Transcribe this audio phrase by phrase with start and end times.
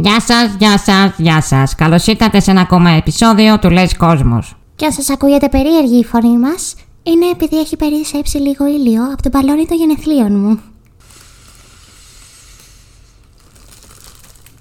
[0.00, 1.74] Γεια σας, γεια σας, γεια σας.
[1.74, 4.56] Καλώς ήρθατε σε ένα ακόμα επεισόδιο του Λες Κόσμος.
[4.76, 9.22] Και αν σας ακούγεται περίεργη η φωνή μας, είναι επειδή έχει περισσέψει λίγο ήλιο από
[9.22, 10.60] τον μπαλόνι των γενεθλίων μου.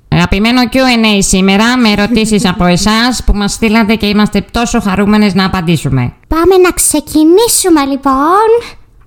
[0.07, 5.45] Αγαπημένο Q&A σήμερα με ερωτήσεις από εσάς που μας στείλατε και είμαστε τόσο χαρούμενες να
[5.45, 6.13] απαντήσουμε.
[6.27, 8.47] Πάμε να ξεκινήσουμε λοιπόν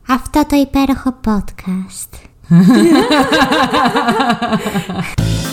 [0.09, 2.09] αυτό το υπέροχο podcast.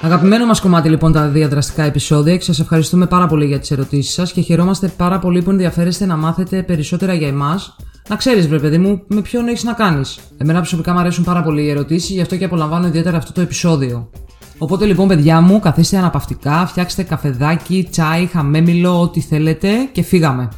[0.00, 4.14] Αγαπημένο μας κομμάτι λοιπόν τα διαδραστικά επεισόδια και σας ευχαριστούμε πάρα πολύ για τις ερωτήσεις
[4.14, 7.76] σας και χαιρόμαστε πάρα πολύ που ενδιαφέρεστε να μάθετε περισσότερα για εμάς.
[8.08, 10.18] Να ξέρεις, βρε παιδί μου, με ποιον έχεις να κάνεις.
[10.38, 13.40] Εμένα προσωπικά μου αρέσουν πάρα πολύ οι ερωτήσεις, γι' αυτό και απολαμβάνω ιδιαίτερα αυτό το
[13.40, 14.10] επεισόδιο.
[14.58, 20.48] Οπότε λοιπόν, παιδιά μου, καθίστε αναπαυτικά, φτιάξτε καφεδάκι, τσάι, χαμέμιλο, ό,τι θέλετε και φύγαμε.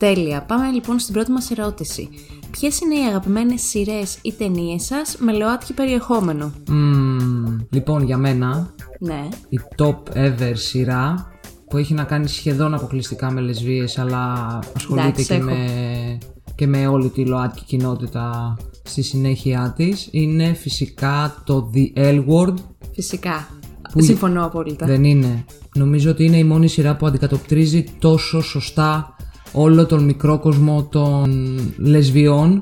[0.00, 0.42] Τέλεια.
[0.42, 2.08] Πάμε λοιπόν στην πρώτη μας ερώτηση.
[2.50, 8.74] Ποιες είναι οι αγαπημένες σειρές ή ταινίες σας με ΛΟΑΤΚΙ περιεχόμενο; Μμμ, λοιπόν, για μένα,
[9.00, 9.28] Ναι.
[9.48, 11.26] η top ever σειρά
[11.68, 15.44] που έχει να κάνει σχεδόν αποκλειστικά με λεσβείες αλλά ασχολείται Εντάξει, και έχω.
[15.44, 16.18] με,
[16.54, 22.54] και με όλη τη ΛΟΑΤΚΙ κοινότητα στη συνέχεια της είναι φυσικά το The L Word
[22.94, 23.48] Φυσικά.
[23.92, 24.86] Που- Συμφωνώ απόλυτα.
[24.86, 29.14] δεν είναι νομίζω ότι είναι η μόνη σειρά που αντικατοπτρίζει τόσο σωστά
[29.52, 32.60] όλο τον μικρό κόσμο των λεσβιών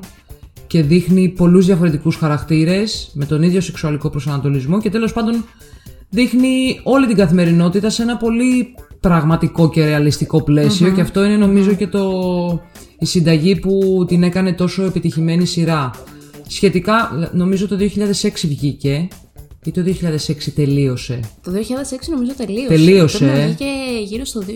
[0.67, 5.45] και δείχνει πολλούς διαφορετικούς χαρακτήρες με τον ίδιο σεξουαλικό προσανατολισμό και τέλος πάντων
[6.09, 11.73] δείχνει όλη την καθημερινότητα σε ένα πολύ πραγματικό και ρεαλιστικό πλαίσιο και αυτό είναι νομίζω
[11.73, 12.01] και το,
[12.99, 15.91] η συνταγή που την έκανε τόσο επιτυχημένη σειρά.
[16.47, 17.77] Σχετικά νομίζω το
[18.21, 19.07] 2006 βγήκε
[19.63, 21.55] ή το 2006 τελείωσε; Το 2006
[22.09, 22.67] νομίζω τελείωσε.
[22.67, 23.45] Τελείωσε, Πρέπει να ε.
[23.45, 23.65] βγήκε
[24.03, 24.51] γύρω στο 2000,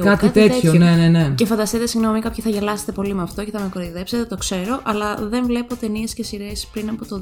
[0.00, 0.04] 2002.
[0.04, 1.32] Κάτι τέτοιο, ναι, ναι, ναι.
[1.34, 4.80] Και φανταστείτε, συγγνώμη, κάποιοι θα γελάσετε πολύ με αυτό και θα με κοροϊδέψετε, το ξέρω,
[4.82, 7.20] αλλά δεν βλέπω ταινίες και σειρές πριν από το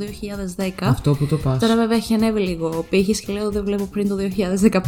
[0.57, 0.71] 2010.
[0.81, 1.59] Αυτό που το πας.
[1.59, 4.81] Τώρα βέβαια έχει ανέβει λίγο ο πύχης και λέω δεν βλέπω πριν το 2015.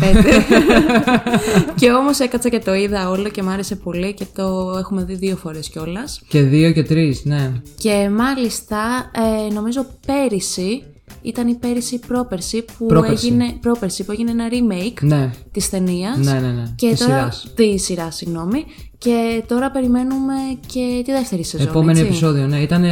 [1.80, 5.14] και όμως έκατσα και το είδα όλο και μ' άρεσε πολύ και το έχουμε δει
[5.14, 6.20] δύο φορές κιόλας.
[6.28, 7.52] Και δύο και τρεις, ναι.
[7.78, 9.10] Και μάλιστα
[9.48, 10.82] ε, νομίζω πέρυσι,
[11.26, 13.26] ήταν η πέρυσι ή πρόπερση που Πρόπερση.
[13.26, 15.30] έγινε, πρόπερση που έγινε ένα remake Ναι.
[15.52, 16.16] της ταινίας.
[16.18, 16.62] Ναι, ναι, ναι.
[16.76, 17.52] Και Της τώρα, σειράς.
[17.54, 18.64] Τη σειρά, συγγνώμη.
[18.98, 20.32] Και τώρα περιμένουμε
[20.66, 21.66] και τη δεύτερη σεζόν.
[21.68, 22.02] Επόμενο έτσι.
[22.02, 22.56] επεισόδιο, ναι.
[22.58, 22.82] Ήταν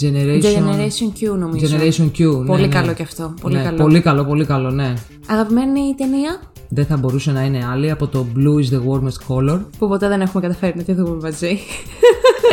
[0.00, 0.42] Generation...
[0.42, 1.76] Generation Q νομίζω.
[1.76, 2.38] Generation Q.
[2.38, 2.68] ναι, Πολύ ναι.
[2.68, 3.34] καλό κι αυτό.
[3.40, 3.76] Πολύ Ναι, καλό.
[3.76, 4.92] Πολύ καλό, πολύ καλό, ναι.
[5.26, 9.60] Αγαπημένη ταινία; Δεν θα μπορούσε να είναι άλλη από το Blue is the warmest color.
[9.78, 11.58] που ποτέ δεν έχουμε καταφέρει να τη δούμε μαζί.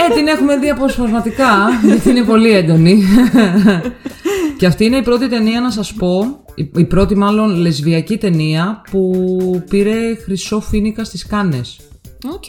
[0.09, 1.49] Ε, την έχουμε δει αποσπασματικά,
[1.85, 3.01] γιατί είναι πολύ έντονη.
[4.61, 8.81] και αυτή είναι η πρώτη ταινία, να σας πω, η, η πρώτη μάλλον λεσβιακή ταινία
[8.91, 11.79] που πήρε χρυσό φίνικα στις Κάνες.
[12.33, 12.43] Οκ.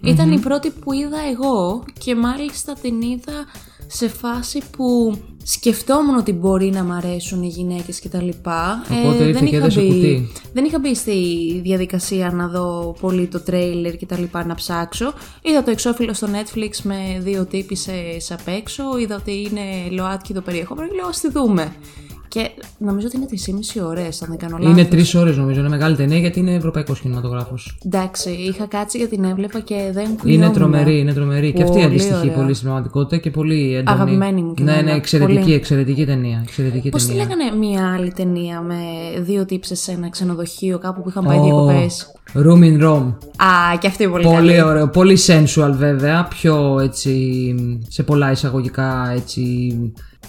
[0.00, 3.46] Ηταν η πρώτη που είδα εγώ και μάλιστα την είδα
[3.96, 8.84] σε φάση που σκεφτόμουν ότι μπορεί να μ' αρέσουν οι γυναίκες και τα λοιπά.
[9.04, 10.32] Οπότε ήρθε και έδεσε κουτί.
[10.52, 11.12] δεν είχα μπει στη
[11.62, 15.12] διαδικασία να δω πολύ το τρέιλερ και τα λοιπά να ψάξω.
[15.42, 18.98] Είδα το εξώφυλλο στο Netflix με δύο τύπισσες απ' έξω.
[18.98, 21.74] Είδα ότι είναι ΛΟΑΤΚΙ το περιεχόμενο και λέω ας τη δούμε.
[22.34, 23.26] Και νομίζω ότι είναι
[23.74, 24.72] 3,5 ώρες, αν δεν κάνω λάθος.
[24.78, 27.76] Είναι τρεις ώρες νομίζω, είναι μεγάλη ταινία γιατί είναι ευρωπαϊκός κινηματογράφος.
[27.86, 30.52] Εντάξει, είχα κάτσει και την έβλεπα και δεν Είναι κουνιόμουν.
[30.52, 31.52] τρομερή, είναι τρομερή.
[31.52, 32.32] και αυτή Πολύ αντιστοιχεί ωραία.
[32.34, 33.96] πολύ στην πραγματικότητα και πολύ έντονη.
[34.00, 35.54] Αγαπημένη μου και Ναι, εμένα, ναι, εξαιρετική, πολύ.
[35.54, 36.40] εξαιρετική ταινία.
[36.42, 37.24] Εξαιρετική Πώς τη ταινία.
[37.24, 38.74] λέγανε μια άλλη ταινία με
[39.20, 43.14] δύο τύψες σε ένα ξενοδοχείο κάπου που είχαν πάει Ω, διακοπές; Room in Rome.
[43.36, 44.62] Α, και αυτή πολύ, Πολύ καλή.
[44.62, 47.54] ωραίο, πολύ sensual βέβαια, πιο έτσι,
[47.88, 49.72] σε πολλά εισαγωγικά έτσι,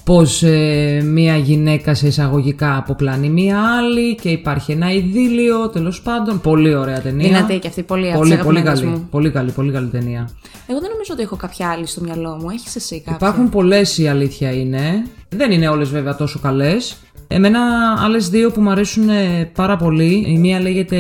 [0.06, 6.42] πως ε, μία γυναίκα σε εισαγωγικά αποπλάνει μία άλλη και υπάρχει ένα ειδήλιο, τέλος πάντων,
[6.42, 7.28] πολύ ωραία ταινία.
[7.28, 9.08] Δυνατή και αυτή, πολύ από πολύ, τις πολύ αγαπημένες καλή, μου.
[9.12, 10.30] πολύ καλή, πολύ καλή ταινία.
[10.68, 12.50] Εγώ δεν νομίζω ότι έχω κάποια άλλη στο μυαλό μου.
[12.50, 16.98] Έχεις εσύ κάποια; Υπάρχουν πολλές η αλήθεια είναι, δεν είναι όλες βέβαια τόσο καλές.
[17.28, 17.60] Εμένα
[18.00, 20.98] άλλες δύο που μου αρέσουν ε, πάρα πολύ, η μία λέγεται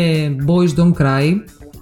[0.48, 1.34] Boys Don't Cry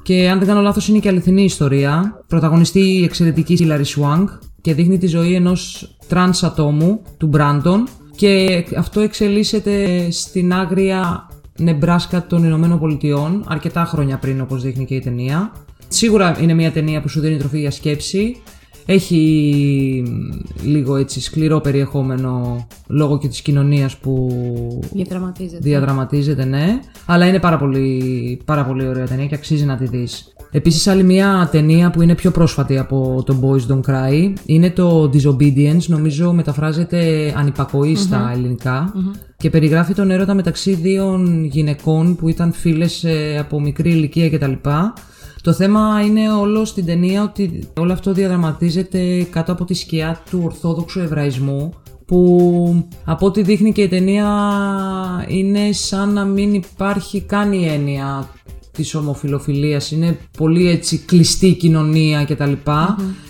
[0.04, 2.24] και αν δεν κάνω λάθος είναι και αληθινή ιστορία.
[2.28, 4.28] Πρωταγωνιστεί η εξαιρετική Hilary Swank
[4.62, 11.28] και δείχνει τη ζωή ενός τρανς ατόμου, του Μπράντον και αυτό εξελίσσεται στην άγρια
[11.58, 15.52] Νεμπράσκα των Ηνωμένων Πολιτειών αρκετά χρόνια πριν όπως δείχνει και η ταινία.
[15.88, 18.42] Σίγουρα είναι μια ταινία που σου δίνει τροφή για σκέψη.
[18.86, 24.30] Έχει μ, λίγο έτσι σκληρό περιεχόμενο λόγω και της κοινωνίας που
[24.94, 25.60] Διαδραματίζεται.
[25.62, 26.80] διαδραματίζεται, ναι.
[27.06, 30.28] Αλλά είναι πάρα πολύ, πάρα πολύ ωραία ταινία και αξίζει να τη δεις.
[30.52, 35.10] Επίσης άλλη μια ταινία που είναι πιο πρόσφατη από το Boys Don't Cry είναι το
[35.14, 38.94] Disobedience, νομίζω μεταφράζεται ανυπακοή στα ελληνικα
[39.38, 41.20] και περιγράφει τον έρωτα μεταξύ δύο
[41.52, 44.52] γυναικών που ήταν φίλες ε, από μικρή ηλικία κτλ.
[45.44, 50.42] Το θέμα είναι όλο στην ταινία ότι όλο αυτό διαδραματίζεται κάτω από τη σκιά του
[50.44, 51.74] ορθόδοξου εβραϊσμού
[52.06, 54.28] που από ό,τι δείχνει και η ταινία
[55.28, 58.30] είναι σαν να μην υπάρχει καν η έννοια
[58.74, 59.92] της ομοφιλοφιλίας.
[59.92, 62.52] Είναι πολύ έτσι κλειστή η κοινωνία κτλ.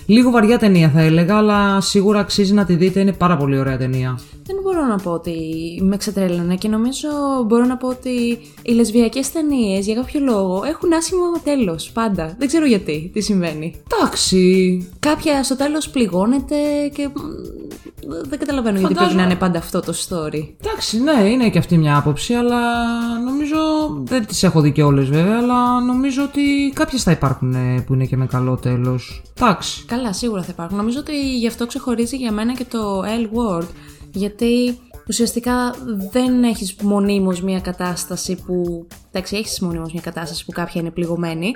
[0.06, 3.00] Λίγο βαριά ταινία θα έλεγα, αλλά σίγουρα αξίζει να τη δείτε.
[3.00, 4.20] Είναι πάρα πολύ ωραία ταινία.
[4.46, 5.34] Δεν μπορώ να πω ότι
[5.82, 7.08] με ξετρέλανε και νομίζω
[7.48, 12.36] μπορώ να πω ότι οι λεσβιακές ταινίες για κάποιο λόγο έχουν άσχημο τέλος πάντα.
[12.38, 13.76] Δεν ξέρω γιατί, τι συμβαίνει.
[13.94, 14.88] Εντάξει.
[15.00, 16.56] Κάποια στο τέλος πληγώνεται
[16.96, 17.20] και μ,
[18.30, 20.48] δεν καταλαβαίνω γιατί πρέπει Φαντάζομαι- να είναι πάντα αυτό το story.
[20.66, 22.60] Εντάξει, ναι, είναι και αυτή μια άποψη, αλλά
[23.26, 23.58] νομίζω.
[24.04, 27.94] Δεν τις έχω δει και όλες βέβαια, αλλά νομίζω ότι κάποιες θα υπάρχουν ε, που
[27.94, 29.22] είναι και με καλό τέλος.
[29.38, 29.86] Εντάξει.
[29.86, 30.78] Καλά, σίγουρα θα υπάρχουν.
[30.78, 33.68] Νομίζω ότι γι' αυτό ξεχωρίζει για μένα και το L word.
[34.12, 35.76] Γιατί ουσιαστικά
[36.12, 38.88] δεν έχεις μονίμως μια κατάσταση που...
[39.12, 41.54] Εντάξει, έχεις μονίμως μια κατάσταση που κάποια είναι πληγωμένη,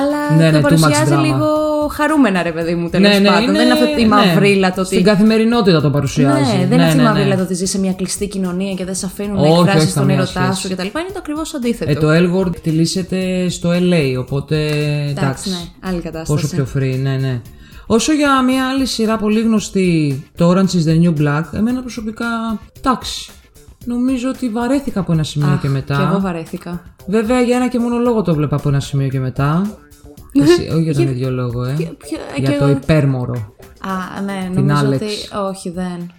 [0.00, 1.22] αλλά Ναι, το ναι, too much παρουσιάζει drama.
[1.22, 1.46] λίγο
[1.90, 3.54] χαρούμενα, ρε παιδί μου, τέλος πάντων.
[3.54, 4.90] δεν είναι αυτή η μαυρίλα το ότι...
[4.94, 6.56] Στην καθημερινότητα το παρουσιάζει.
[6.56, 7.36] Ναι, δεν είναι αυτή η ναι, μαυρίλα ναι.
[7.36, 9.92] το ότι ζει σε μια κλειστή κοινωνία και δεν σε αφήνουν να Όχι, όχι, εκφράσεις
[9.92, 10.60] τον καμία ερωτά σχέση.
[10.60, 10.84] σου κτλ.
[10.84, 11.90] Είναι το ακριβώς αντίθετο.
[11.90, 12.08] Ε, το
[12.40, 15.50] Elward εκτιλήσεται στο LA, οπότε Εντάξει, εντάξει.
[15.50, 16.42] ναι, άλλη κατάσταση.
[16.42, 17.40] Πόσο πιο free, ναι, ναι.
[17.92, 22.26] Όσο για μια άλλη σειρά πολύ γνωστή, το Orange is the New Black, εμένα προσωπικά,
[22.78, 23.30] εντάξει.
[23.84, 25.96] Νομίζω ότι βαρέθηκα από ένα σημείο Αχ, και μετά.
[25.96, 26.82] Και εγώ βαρέθηκα.
[27.06, 29.62] Βέβαια για ένα και μόνο λόγο το βλέπα από ένα σημείο και μετά.
[30.42, 31.72] Εσύ, όχι για τον ίδιο λόγο, ε.
[31.72, 33.54] ποιο- ε, για και το εγώ- υπέρμορο.
[34.16, 34.92] Α, ναι, Την νομίζω Alex.
[34.94, 35.06] ότι.
[35.50, 36.10] Όχι, δεν.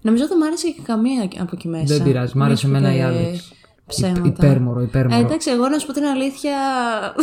[0.00, 1.84] Νομίζω ότι μου άρεσε και καμία από εκεί μέσα.
[1.94, 3.63] Δεν πειράζει, μ' άρεσε Μην σου εμένα η πω και Alex.
[3.86, 4.20] Ψέματα.
[4.24, 5.20] Υπ- υπέρμορο, υπέρμορο.
[5.20, 6.52] Ε, εντάξει, εγώ να σου πω την αλήθεια.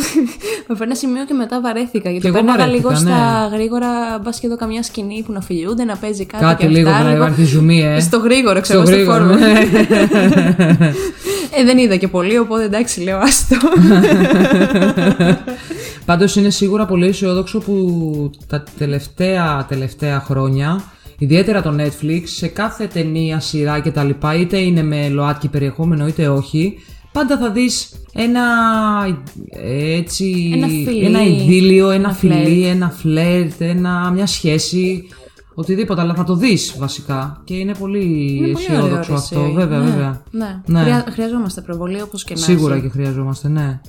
[0.68, 2.10] από ένα σημείο και μετά βαρέθηκα.
[2.10, 3.56] Γιατί Κι εγώ πέρναγα βαρέθηκα, λίγο στα ναι.
[3.56, 4.18] γρήγορα.
[4.24, 6.44] Μπας και εδώ καμιά σκηνή που να φιλιούνται, να παίζει κάτι.
[6.44, 8.00] Κάτι και λίγο αυτά, να λίγο- υπάρχει ζουμί, ε.
[8.00, 9.36] Στο γρήγορο, ξέρω, Στο στο, γρήγορο, φόρμα.
[9.36, 9.52] ναι.
[11.58, 13.56] ε, δεν είδα και πολύ, οπότε εντάξει, λέω άστο.
[16.06, 20.82] Πάντως είναι σίγουρα πολύ αισιόδοξο που τα τελευταία, τελευταία χρόνια,
[21.22, 24.10] ιδιαίτερα το Netflix, σε κάθε ταινία, σειρά κτλ.
[24.40, 26.74] είτε είναι με ΛΟΑΤΚΙ περιεχόμενο είτε όχι,
[27.12, 28.42] πάντα θα δεις ένα
[29.50, 32.74] ε, έτσι, Ένα φιλί, ένα ειδήλιο, ένα, ένα φιλί, φλερτ.
[32.74, 35.04] ένα φλερτ, ένα, μια σχέση,
[35.54, 39.34] οτιδήποτε, αλλά θα το δεις βασικά και είναι πολύ Είναι πολύ ωραία αισιόδοξο όρεξη.
[39.34, 40.22] αυτό, βέβαια, ναι, βέβαια.
[40.30, 40.60] Ναι.
[40.66, 40.80] Ναι.
[40.80, 42.82] Χρειά- χρειαζόμαστε προβολή όπως και να Σίγουρα έχει.
[42.82, 43.80] και χρειαζόμαστε, ναι.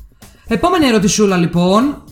[0.48, 2.04] Επόμενη ερωτησούλα λοιπόν.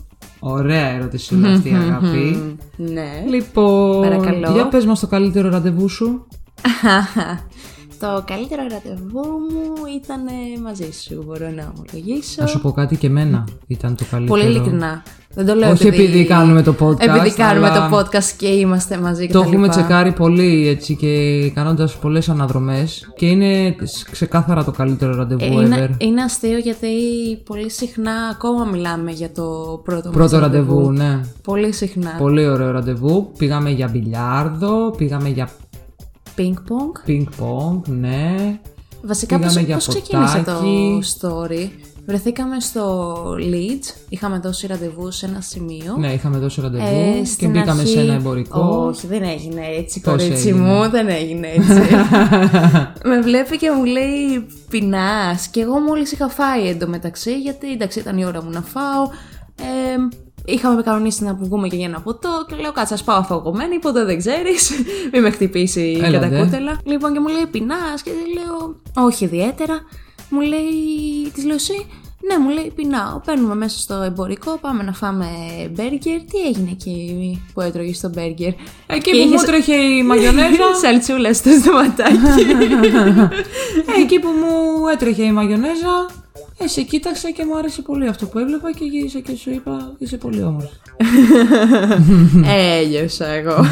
[0.43, 2.57] Ωραία ερωτησούλα αυτή, αγάπη.
[2.75, 3.23] Ναι.
[3.29, 4.51] λοιπόν, Παρακαλώ.
[4.51, 6.27] για πες μας το καλύτερο ραντεβού σου.
[8.01, 9.21] Το καλύτερο ραντεβού
[9.51, 12.41] μου ήταν ε, μαζί σου, μπορώ να ομολογήσω.
[12.41, 14.39] Να σου πω κάτι και εμένα ήταν το καλύτερο.
[14.39, 15.03] Πολύ ειλικρινά.
[15.33, 18.97] Δεν το λέω Όχι επειδή κάνουμε το podcast, Επειδή κάνουμε αλλά το podcast και είμαστε
[18.97, 19.69] μαζί και Το τα έχουμε λοιπά.
[19.77, 23.75] τσεκάρει πολύ έτσι και κάνοντας πολλές αναδρομές και είναι
[24.11, 25.61] ξεκάθαρα το καλύτερο ραντεβού Ε, ever.
[25.65, 26.87] είναι, είναι αστείο γιατί
[27.45, 29.43] πολύ συχνά ακόμα μιλάμε για το
[29.83, 31.19] πρώτο, μας Πρώτο ραντεβού, ναι.
[31.43, 32.15] Πολύ συχνά.
[32.17, 33.31] Πολύ ωραίο ραντεβού.
[33.37, 35.49] Πήγαμε για μπιλιάρδο, πήγαμε για
[36.37, 37.09] Ping pong.
[37.09, 38.59] ping pong, ναι.
[39.03, 41.01] Βασικά Πήγαμε πώς, για πώς ξεκίνησε το ποτάκι.
[41.19, 41.69] story;
[42.05, 45.95] Βρεθήκαμε στο Leeds, είχαμε δώσει ραντεβού σε ένα σημείο.
[45.97, 48.59] Ναι, είχαμε δώσει ραντεβού Ε, και στην μπήκαμε αρχή- σε ένα εμπορικό.
[48.87, 51.95] Όχι, δεν έγινε έτσι, Πώς κορίτσι έγινε; μου, δεν έγινε έτσι.
[53.09, 55.47] με βλέπει και μου λέει πεινάς.
[55.47, 59.03] Και εγώ μόλις είχα φάει εντωμεταξύ, γιατί εντάξει ήταν η ώρα μου να φάω.
[59.59, 59.97] Ε,
[60.45, 64.03] είχαμε κανονίσει να βγούμε και για ένα ποτό και λέω κάτσε, ας πάω αφαγωμένη, ποτέ
[64.05, 64.71] δεν ξέρεις.
[65.13, 66.79] Μην με χτυπήσει η Έλα, κατακούτελα.
[66.83, 69.79] Λοιπόν, και μου λέει πεινάς και λέω όχι ιδιαίτερα.
[70.29, 71.85] Μου λέει, της λέω εσύ,
[72.27, 73.19] ναι, μου λέει πεινάω.
[73.25, 75.25] Παίρνουμε μέσα στο εμπορικό, πάμε να φάμε
[75.75, 76.19] μπέργκερ.
[76.19, 78.51] Τι έγινε εκεί που έτρωγε στο μπέργκερ;
[78.87, 80.75] Εκεί που μου έτρεχε η μαγιονέζα.
[80.81, 82.41] Σαλτσούλα στο στοματάκι.
[83.97, 86.09] ε, εκεί που μου έτρεχε η μαγιονέζα.
[86.57, 89.93] Ε, σε κοίταξα και μου άρεσε πολύ αυτό που έβλεπα και γύρισα και σου είπα
[89.97, 90.75] είσαι πολύ όμορφη.
[92.81, 93.55] Έλειωσα εγώ.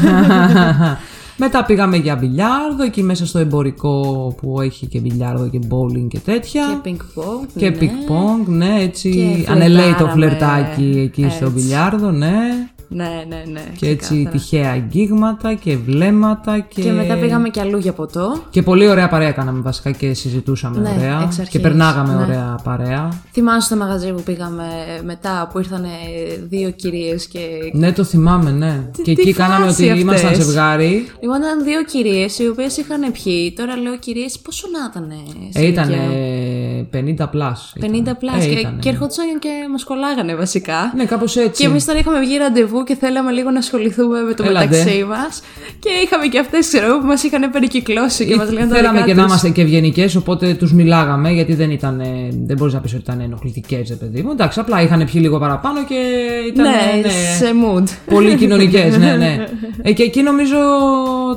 [1.42, 6.18] Μετά πήγαμε για μπιλιάρδο, εκεί μέσα στο εμπορικό που έχει και μπιλιάρδο και bowling και
[6.18, 6.80] τέτοια.
[6.82, 7.46] και ping pong.
[7.56, 7.76] Και ναι.
[7.80, 9.10] ping pong, ναι, έτσι.
[9.44, 11.60] Και Ανελαίει το φλερτάραμε, φλερτάκι εκεί στο έτσι.
[11.60, 12.70] μπιλιάρδο, ναι.
[12.92, 13.62] Ναι, ναι, ναι.
[13.76, 14.30] Και έτσι ξεκάθαρα.
[14.30, 16.82] τυχαία αγγίγματα και βλέμματα και.
[16.82, 18.42] Και μετά πήγαμε κι αλλού για ποτό.
[18.50, 21.22] Και πολύ ωραία παρέα κάναμε βασικά και συζητούσαμε Ναι, ωραία.
[21.22, 22.22] εξ αρχής, και περνάγαμε ναι.
[22.22, 23.08] ωραία παρέα.
[23.32, 24.64] Θυμάσαι το μαγαζί που πήγαμε
[25.04, 25.84] μετά που ήρθαν
[26.48, 27.38] δύο κυρίες και.
[27.72, 28.90] Ναι, το θυμάμαι, ναι.
[29.02, 31.06] και τι εκεί κάναμε φάση ότι αυτές; ήμασταν ζευγάρι.
[31.20, 33.52] Λοιπόν, ήταν δύο κυρίες οι οποίες είχαν πιει.
[33.52, 35.12] Τώρα λέω κυρίες, πόσο να ήταν.
[35.52, 35.90] Ε, ήταν
[37.24, 37.72] 50 plus.
[37.80, 38.16] 50 ήταν.
[38.16, 38.94] plus Ε, και, ήτανε, και ναι.
[38.94, 40.92] ερχόντουσαν και μας κολλάγανε βασικά.
[40.96, 41.62] Ναι, κάπως έτσι.
[41.62, 44.66] Και εμείς τώρα είχαμε βγει ραντεβού και θέλαμε λίγο να ασχοληθούμε με το Έλα ντε.
[44.66, 45.42] μεταξύ μας.
[45.78, 48.98] Και είχαμε και αυτές, ξέρω εγώ, που μας είχαν περικυκλώσει και μας λέγανε τα Θέλαμε
[48.98, 49.30] δικά και να τους.
[49.30, 52.02] είμαστε και ευγενικές, οπότε τους μιλάγαμε γιατί δεν ήταν.
[52.46, 54.30] Δεν μπορείς να πεις ότι ήταν ενοχλητικέ, ρε παιδί μου.
[54.30, 55.94] Εντάξει, απλά είχαν πιει λίγο παραπάνω και
[56.46, 56.64] ήταν.
[56.64, 57.08] Ναι,
[57.38, 57.84] σε mood.
[58.14, 59.36] Πολύ κοινωνικές, ναι, ναι.
[59.82, 60.56] Ε, και εκεί νομίζω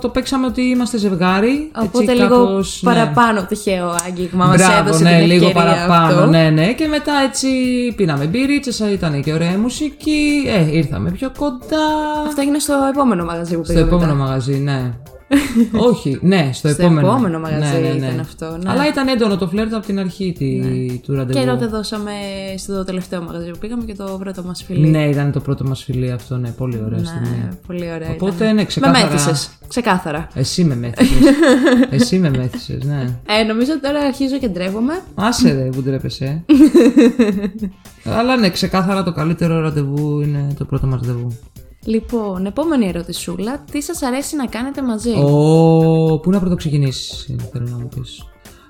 [0.01, 1.71] το παίξαμε ότι είμαστε ζευγάρι.
[1.75, 2.93] Οπότε έτσι, λίγο κάπως, ναι.
[2.93, 6.29] παραπάνω τυχαίο άγγιγμα μας Μπράβο, έδωσε ναι, την λίγο ευκαιρία παραπάνω, αυτό.
[6.29, 6.73] ναι, ναι.
[6.73, 7.47] Και μετά έτσι
[7.95, 10.43] πίναμε μπύριτσες, ήταν και ωραία μουσική.
[10.47, 11.85] Ε, ήρθαμε πιο κοντά.
[12.27, 13.91] Αυτό έγινε στο επόμενο μαγαζί που Στο πήγαμε.
[13.91, 14.25] επόμενο μετά.
[14.25, 14.93] μαγαζί, ναι.
[15.89, 17.07] Όχι, ναι, στο, Στο επόμενο.
[17.07, 18.69] επόμενο μαγαζί ήταν αυτό, ναι.
[18.71, 20.61] Αλλά ήταν έντονο το φλερτ από την αρχή τη,
[20.99, 21.39] του ραντεβού.
[21.39, 22.11] Και τότε δώσαμε
[22.57, 24.87] στο τελευταίο μαγαζί που πήγαμε και το πρώτο μας φιλί.
[24.89, 27.27] Ναι, ήταν το πρώτο μας φιλί αυτό, ναι, πολύ ωραία στιγμή.
[27.29, 28.09] Ναι, πολύ ωραία.
[28.11, 28.55] Οπότε, ήταν.
[28.55, 29.49] ναι, ξεκάθαρα- Με μέθησες.
[29.67, 30.27] Ξεκάθαρα.
[30.33, 31.17] Εσύ με μέθησες.
[32.01, 33.05] Εσύ με μέθησες, ναι.
[33.39, 35.01] Ε, νομίζω ότι τώρα αρχίζω και ντρέπομαι.
[35.15, 36.43] Άσε ρε που ντρέπεσαι.
[38.17, 41.37] Αλλά ναι, ξεκάθαρα το καλύτερο ραντεβού είναι το πρώτο μας ραντεβού.
[41.85, 43.63] Λοιπόν, επόμενη ερωτησούλα.
[43.71, 46.19] Τι σας αρέσει να κάνετε μαζί; Ο...
[46.19, 48.23] Πού να πρωτοξεκινήσεις, θέλω να μου πεις.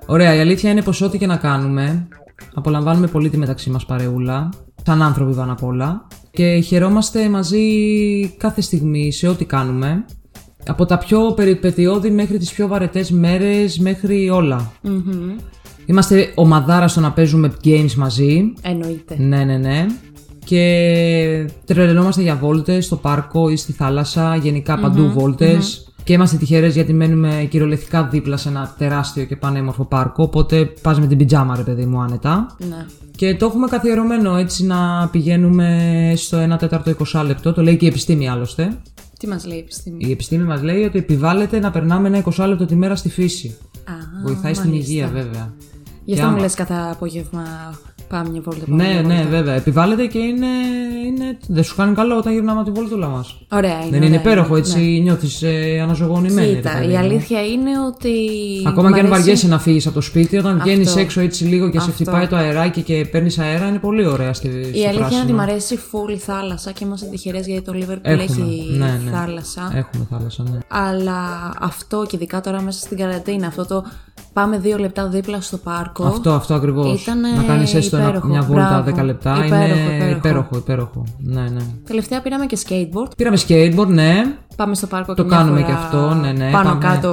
[0.06, 2.08] Ωραία, η αλήθεια είναι πως ό,τι και να κάνουμε,
[2.54, 4.50] απολαμβάνουμε πολύ τη μεταξύ μας παρεούλα,
[4.86, 7.68] σαν άνθρωποι πάνω απ' όλα, και χαιρόμαστε μαζί
[8.38, 10.06] κάθε στιγμή σε ό,τι κάνουμε,
[10.68, 14.72] από τα πιο περιπετειώδη μέχρι τις πιο βαρετές μέρες, μέχρι όλα.
[14.82, 15.36] Μμμ.
[15.86, 19.16] Είμαστε ομαδάρα στο να παίζουμε games μαζί, Εννοείται.
[19.20, 19.86] ναι, ναι, ναι.
[20.54, 25.88] Και τρελαινόμαστε για βόλτες στο πάρκο ή στη θάλασσα, γενικά παντού βόλτες.
[26.04, 30.24] Και είμαστε τυχερές γιατί μένουμε κυριολεκτικά δίπλα σε ένα τεράστιο και πανέμορφο πάρκο.
[30.24, 32.56] Οπότε πας με την πιτζάμα, ρε παιδί μου, άνετα.
[32.70, 32.86] Ναι.
[33.16, 37.54] Και το έχουμε καθιερωμένο έτσι να πηγαίνουμε στο 1 τέταρτο 20 λεπτό.
[37.54, 38.78] Το λέει και η επιστήμη άλλωστε.
[39.20, 42.46] Τι μας λέει η επιστήμη; Η επιστήμη μας λέει ότι επιβάλλεται να περνάμε ένα 20
[42.48, 43.58] λεπτό τη μέρα στη φύση.
[43.84, 43.92] Α,
[44.24, 44.92] Βοηθάει στην μάλιστα.
[44.92, 45.54] υγεία, βέβαια.
[46.06, 47.44] Γι' αυτό Και μου άμα- λες κάθε απόγευμα
[48.08, 48.66] πάμε μια βόλτα.
[48.66, 49.30] πάμε Ναι, μια ναι, βόλτα.
[49.30, 49.54] βέβαια.
[49.54, 50.48] Επιβάλλεται και είναι,
[51.06, 51.38] είναι.
[51.48, 53.38] Δεν σου κάνει καλό όταν γυρνάμε από τη βόλτουλα μας.
[53.52, 53.90] Ωραία είναι.
[53.90, 54.66] Δεν είναι ωραία υπέροχο, είναι.
[54.68, 56.48] έτσι νιώθεις ε, αναζωογονημένη.
[56.50, 56.98] ρε Κοίτα, παιδί η μου.
[56.98, 58.12] αλήθεια είναι ότι.
[58.68, 61.00] Ακόμα μ' και αν αρέσει- βαριέσαι να φύγεις από το σπίτι, όταν βγαίνεις Αυτό.
[61.00, 62.04] έξω έτσι λίγο και σε Αυτό.
[62.04, 65.10] χτυπάει το αεράκι και παίρνεις αέρα, είναι πολύ ωραία στη, στο Η αλήθεια είναι ότι
[65.16, 65.36] πράσινο.
[65.38, 69.12] μ' αρέσει full η θάλασσα και είμαστε τυχερές γιατί το Liverpool Έχουμε, έχει ναι, ναι.
[69.12, 69.72] θάλασσα.
[69.76, 70.58] Έχουμε θάλασσα, ναι.
[70.68, 71.20] Αλλά
[71.60, 73.84] αυτό και ειδικά τώρα μέσα στην καραντίνα, αυτό το
[74.34, 76.06] πάμε δύο λεπτά δίπλα στο πάρκο.
[76.06, 77.02] Αυτό, αυτό ακριβώς.
[77.02, 79.02] Ήτανε Να κάνεις έστω ένα- υπέροχο, μια βόλτα μπράβο.
[79.02, 79.46] 10 λεπτά.
[79.46, 80.18] Υπέροχο, είναι υπέροχο.
[80.18, 81.04] υπέροχο, υπέροχο.
[81.20, 81.62] Ναι, ναι.
[81.88, 83.12] Τελευταία πήραμε και skateboard.
[83.18, 84.24] Πήραμε skateboard, ναι.
[84.56, 87.12] Πάμε στο πάρκο Το και μια κάνουμε φορά και αυτό, ναι, ναι, Πάνω πάμε- κάτω,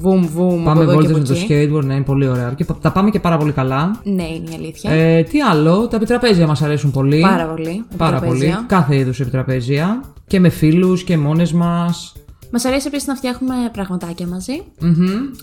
[0.00, 0.62] βουμ βουμ.
[0.64, 1.46] Πάμε από εδώ και βόλτες από με το εκεί.
[1.48, 2.52] skateboard, ναι, είναι πολύ ωραία.
[2.56, 3.90] Και τα πάμε και πάρα πολύ καλά.
[4.02, 4.90] Ναι, είναι η αλήθεια.
[4.90, 7.20] Ε, τι άλλο, τα επιτραπέζια μας αρέσουν πολύ.
[7.20, 7.84] Πάρα πολύ.
[7.96, 8.54] Πάρα επιτραπέζια.
[8.54, 8.66] πολύ.
[8.66, 10.00] Κάθε είδους επιτραπέζια.
[10.26, 12.12] Και με φίλους και μόνες μας.
[12.52, 14.62] Μας αρέσει επίσης να φτιάχνουμε πραγματάκια μαζί.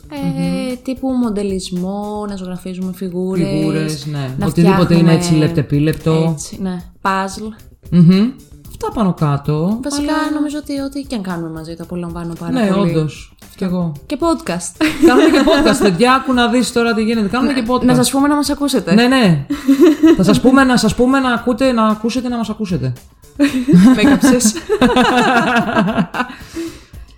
[0.10, 3.48] Ε, Τύπου μοντελισμό, να ζωγραφίζουμε φιγούρες.
[3.48, 4.32] Φιγούρες, ναι.
[4.40, 6.30] να Οτιδήποτε είναι φτιάχνουμε- έτσι λεπτεπίλεπτο.
[6.34, 6.78] Έτσι, ναι.
[7.02, 7.54] Puzzle.
[7.92, 8.30] Μμμ.
[8.70, 9.80] Αυτά πάνω κάτω.
[9.84, 12.90] Βασικά νομίζω ότι ό,τι και αν κάνουμε μαζί το απολαμβάνω πάρα Ναι, πολύ.
[12.90, 13.36] όντως.
[13.56, 13.92] Κι εγώ.
[14.06, 14.86] Και podcast.
[15.06, 16.14] Κάνουμε και podcast, παιδιά.
[16.14, 17.28] Άκου να δεις τώρα τι γίνεται.
[17.28, 17.84] Κάνουμε και podcast.
[17.86, 18.94] να σας πούμε να μας ακούσετε.
[18.94, 19.46] Ναι, ναι.
[20.18, 22.94] Θα σας πούμε να σας πούμε να ακούτε, να ακούσετε, να μας ακούσετε.
[23.96, 24.54] Με έκαψες.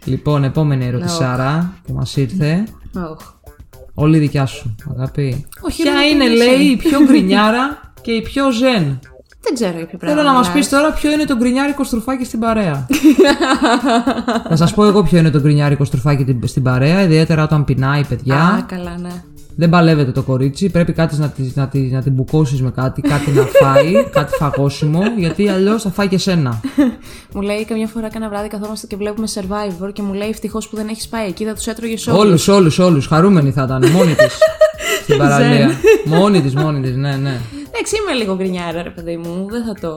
[0.04, 2.64] Λοιπόν, επόμενη ερωτησάρα που μας ήρθε.
[3.12, 3.20] Οχ.
[3.94, 5.46] Όλη δικιά σου, αγάπη.
[5.62, 6.72] Όχι, Ποια ρε, είναι, δεν λέει, είσαι.
[6.72, 9.00] η πιο γκρινιάρα και η πιο ζεν;
[9.42, 10.18] Δεν ξέρω για ποιο πράγμα.
[10.18, 10.60] Θέλω να μας μιλάς.
[10.68, 12.88] πεις τώρα ποιο είναι το γκρινιάρικο στρουφάκι στην παρέα.
[14.50, 18.04] Θα σας πω εγώ ποιο είναι το γκρινιάρικο στρουφάκι την- στην παρέα, ιδιαίτερα όταν πεινάει,
[18.06, 18.36] παιδιά.
[18.42, 19.24] Α, καλά, ναι.
[19.60, 20.70] Δεν παλεύεται το κορίτσι.
[20.70, 24.36] Πρέπει κάτι να, τη, να, τη, να την μπουκώσεις με κάτι, κάτι να φάει, κάτι
[24.36, 26.62] φαγόσιμο, γιατί αλλιώς θα φάει και σένα.
[27.34, 30.76] Μου λέει καμιά φορά κάνα βράδυ καθόμαστε και βλέπουμε Survivor και μου λέει ευτυχώς που
[30.76, 32.20] δεν έχεις πάει εκεί, θα τους έτρωγες όλους.
[32.20, 33.08] Όλους, όλους, όλους.
[33.08, 34.38] Χαρούμενη θα ήταν, μόνη της.
[35.04, 35.72] στην παραλία.
[36.06, 37.40] μόνη της, μόνη της, ναι, ναι.
[37.82, 39.92] Εντάξει, είμαι λίγο γκρινιάρα, ρε παιδί μου, δεν θα το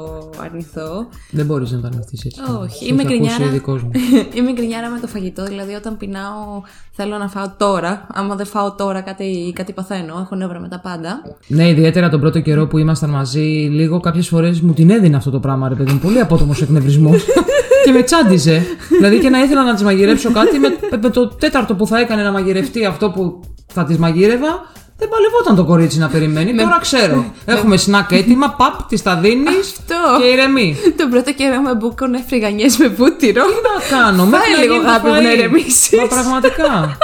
[0.44, 1.08] αρνηθώ.
[1.30, 2.40] Δεν μπορείς να τα ανοιχτεί έτσι.
[2.62, 3.44] Όχι, Το είμαι έχει ακούσει γκρινιάρα.
[3.44, 3.90] ο ειδικός μου.
[4.36, 6.62] είμαι γκρινιάρα με το φαγητό, δηλαδή όταν πεινάω
[6.92, 8.06] θέλω να φάω τώρα.
[8.14, 11.22] Άμα δεν φάω τώρα κάτι, κάτι παθαίνω, έχω νεύρα με τα πάντα.
[11.46, 15.30] Ναι, ιδιαίτερα τον πρώτο καιρό που ήμασταν μαζί, λίγο κάποιες φορές μου την έδινε αυτό
[15.30, 15.98] το πράγμα, ρε παιδί μου.
[15.98, 17.24] Πολύ απότομος εκνευρισμός.
[17.84, 18.62] και με τσάντιζε.
[18.98, 20.68] δηλαδή και να ήθελα να της μαγειρέψω κάτι με,
[21.02, 24.70] με το τέταρτο που θα έκανε να μαγειρευτεί αυτό που θα της μαγείρευα,
[25.02, 26.54] Δεν παλευόταν το κορίτσι να περιμένει.
[26.54, 27.32] Τώρα ξέρω.
[27.44, 29.94] Έχουμε σνακ έτοιμα, παπ, τη τα δίνεις Αυτό.
[30.20, 30.76] και ηρεμεί.
[30.96, 33.42] Τον πρώτο καιρό με μπούκον φρυγανιές με βούτυρο.
[33.44, 35.22] Τι να κάνω, Φάει μέχρι να λίγο γίνει το αγάπη μου φαΐ.
[35.22, 35.98] να ηρεμήσεις.
[35.98, 36.96] Μα πραγματικά.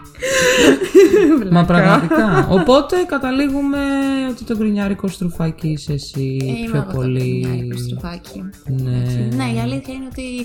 [1.50, 2.48] Μα πραγματικά.
[2.50, 3.78] Οπότε καταλήγουμε
[4.30, 7.46] ότι το γκρινιάρικο στρουφάκι είσαι εσύ Ε, πιο πολύ.
[7.86, 8.42] Στροφάκι.
[8.82, 9.28] Ναι.
[9.36, 10.36] Ναι, η αλήθεια είναι ότι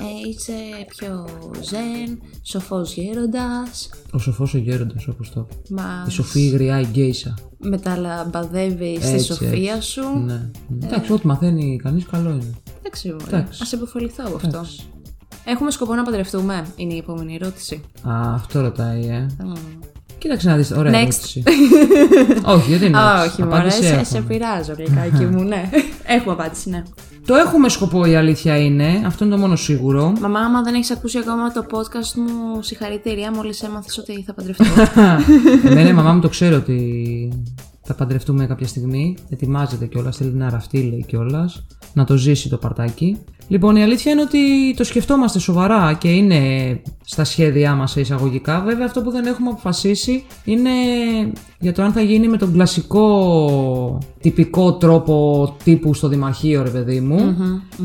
[0.00, 0.52] ε, είσαι
[0.96, 1.26] πιο
[1.62, 5.46] ζεν, σοφός γέροντας, Ο σοφός ο γέροντας, όπως το.
[5.70, 5.82] είπα.
[5.82, 7.34] μας Η σοφή η γριά η γκέισα.
[7.58, 9.90] μεταλαμπαδεύει στη Έτσι, σοφία έτσι.
[9.90, 10.02] σου.
[10.26, 10.50] Ναι.
[10.82, 12.54] Εντάξει, ό,τι μαθαίνει κανείς, καλό είναι.
[12.78, 13.24] Εντάξει, μωρέ.
[13.28, 13.60] Εντάξει.
[13.62, 14.64] ας υποφεληθώ από αυτό.
[15.44, 17.80] Έχουμε σκοπό να παντρευτούμε, είναι η επόμενη ερώτηση.
[18.08, 19.26] Α, αυτό ρωτάει, ε.
[20.18, 20.96] Κοίταξε να δεις, ωραία Next.
[20.96, 21.42] ερώτηση.
[22.54, 22.98] όχι, γιατί είναι.
[22.98, 24.04] Α, όχι, μωρέ, Απάντηση σε, έχουμε.
[24.04, 25.70] σε πειράζω, λιγάκι μου, ναι.
[26.16, 26.82] Έχουμε απάντηση, ναι.
[27.26, 30.12] Το έχουμε σκοπό η αλήθεια είναι, αυτό είναι το μόνο σίγουρο.
[30.20, 34.64] Μαμά, άμα δεν έχεις ακούσει ακόμα το podcast μου, συγχαρητήρια, μόλις έμαθες ότι θα παντρευτώ.
[35.70, 37.32] Εμένα η μαμά μου το ξέρει ότι
[37.82, 39.16] θα παντρευτούμε κάποια στιγμή.
[39.30, 41.66] Ετοιμάζεται κιόλας, θέλει να ραφτεί, λέει κιόλας.
[41.92, 43.18] Να το ζήσει το παρτάκι.
[43.50, 44.38] Λοιπόν, η αλήθεια είναι ότι
[44.76, 46.38] το σκεφτόμαστε σοβαρά και είναι
[47.04, 48.60] στα σχέδιά μας σε εισαγωγικά.
[48.60, 50.70] Βέβαια, αυτό που δεν έχουμε αποφασίσει είναι
[51.58, 57.00] για το αν θα γίνει με τον κλασικό τυπικό τρόπο τύπου στο Δημαρχείο, ρε παιδί
[57.00, 57.36] μου,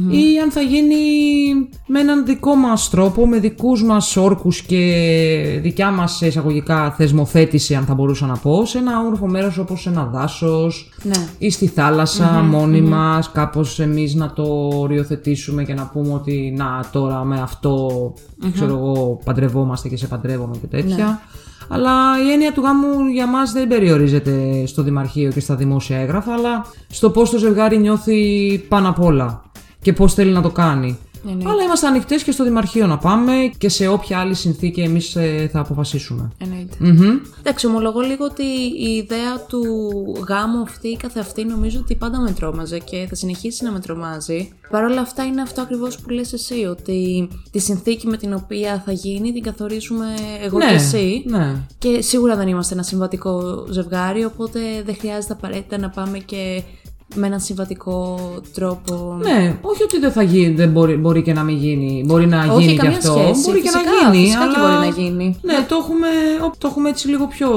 [0.09, 0.95] ή αν θα γίνει
[1.87, 7.75] με έναν δικό μας τρόπο, με δικούς μας όρκους και δικιά μας σε εισαγωγικά θεσμοθέτηση,
[7.75, 11.27] αν θα μπορούσα να πω, σε ένα όμορφο μέρος όπως ένα δάσος ναι.
[11.37, 16.83] ή στη θάλασσα μόνοι μας, κάπως εμείς να το οριοθετήσουμε και να πούμε ότι να
[16.91, 18.13] τώρα με αυτό,
[18.53, 21.19] ξέρω εγώ, παντρευόμαστε και σε παντρεύομαι και τέτοια.
[21.69, 21.91] Αλλά
[22.27, 26.65] η έννοια του γάμου για μας δεν περιορίζεται στο Δημαρχείο και στα δημόσια έγγραφα, αλλά
[26.89, 29.41] στο πώς το ζευγάρι νιώθει πάνω απ' όλα
[29.81, 30.97] και πώς θέλει να το κάνει.
[31.27, 31.49] Εννοείται.
[31.49, 35.49] Αλλά είμαστε ανοιχτές και στο Δημαρχείο να πάμε και σε όποια άλλη συνθήκη εμείς ε,
[35.51, 36.31] θα αποφασίσουμε.
[36.37, 36.75] Εννοείται.
[36.79, 37.19] Μμμ.
[37.39, 38.43] Εντάξει, ομολογώ λίγο ότι
[38.79, 39.61] η ιδέα του
[40.27, 44.49] γάμου αυτή καθ' αυτή νομίζω ότι πάντα με τρόμαζε και θα συνεχίσει να με τρομάζει.
[44.69, 48.81] Παρ' όλα αυτά είναι αυτό ακριβώς που λες εσύ, ότι τη συνθήκη με την οποία
[48.85, 50.05] θα γίνει την καθορίζουμε
[50.43, 51.23] εγώ και εσύ.
[51.27, 51.55] Ναι.
[51.77, 56.63] Και σίγουρα δεν είμαστε ένα συμβατικό ζευγάρι, οπότε δεν χρειάζεται απαραίτητα να πάμε και
[57.15, 58.19] με έναν συμβατικό
[58.53, 59.17] τρόπο.
[59.21, 62.03] Ναι, όχι ότι δεν θα γίνει, δεν μπορεί, μπορεί και να μην γίνει.
[62.05, 63.11] Μπορεί να Όχι, γίνει και καμία αυτό.
[63.11, 63.41] σχέση.
[63.45, 64.25] Μπορεί και Φυσικά, να γίνει.
[64.25, 64.77] φυσικά και αλλά...
[64.77, 65.39] μπορεί να γίνει.
[65.41, 66.07] Ναι, το έχουμε,
[66.45, 67.49] ο- το έχουμε έτσι λίγο πιο.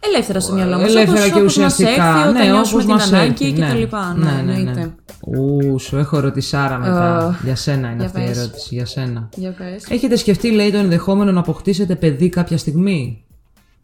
[0.00, 2.06] Ελεύθερα στο μυαλό μας, ελεύθερα όπως, και όπως μας ουσιαστικά.
[2.08, 3.52] έρθει, όταν ναι, νιώσουμε όπως την μας ανάγκη έρθει.
[3.52, 3.68] και ναι.
[3.68, 4.16] τα λοιπά.
[4.18, 4.94] Ναι, εννοείται.
[5.20, 7.16] Ου, σου έχω ερωτησάρα μετά.
[7.16, 7.44] Αχ.
[7.44, 8.38] για σένα είναι Για αυτή η πες.
[8.38, 8.74] ερώτηση.
[8.74, 9.28] Για σένα.
[9.36, 9.84] Για πες.
[9.88, 13.24] Έχετε σκεφτεί, λέει, το ενδεχόμενο να αποκτήσετε παιδί κάποια στιγμή;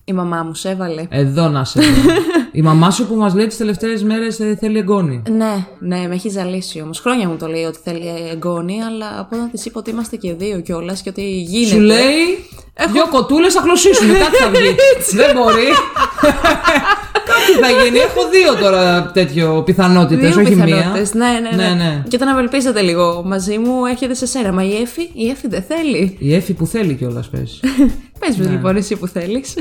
[0.04, 1.06] Η μαμά μου σε έβαλε.
[1.08, 1.80] Εδώ να σε.
[1.80, 1.86] δω.
[2.52, 5.22] η μαμά σου που μας λέει τις τελευταίες μέρες θέλει εγγόνη.
[5.30, 7.00] Ναι, ναι, με έχει ζαλίσει όμως.
[7.00, 10.34] Χρόνια μου το λέει ότι θέλει εγγόνη, αλλά από όταν της είπα ότι είμαστε και
[10.34, 11.74] δύο κιόλας και ότι γίνεται.
[11.74, 12.48] Σου λέει,
[12.92, 14.08] δυο κοτούλες θα χλωσίσουν.
[14.08, 14.76] Κάτι θα βγει.
[15.12, 15.68] Δεν μπορεί.
[17.46, 17.98] Κάτι θα γίνει.
[17.98, 20.64] Έχω δύο τώρα τέτοιο πιθανότητες, Δύο όχι μία.
[20.64, 21.14] πιθανότητες.
[21.14, 22.02] Ναι, ναι, ναι, Ναι, ναι.
[22.08, 24.52] Και όταν απελπίζετε λίγο μαζί μου, έρχεται σε σένα.
[24.52, 26.16] Μα η Εφη, η Εφη δεν θέλει.
[26.18, 27.60] Η Εφη που θέλει κιόλας, πες.
[28.26, 28.44] Πες Ναι.
[28.44, 29.54] μου λοιπόν, εσύ που θέλεις.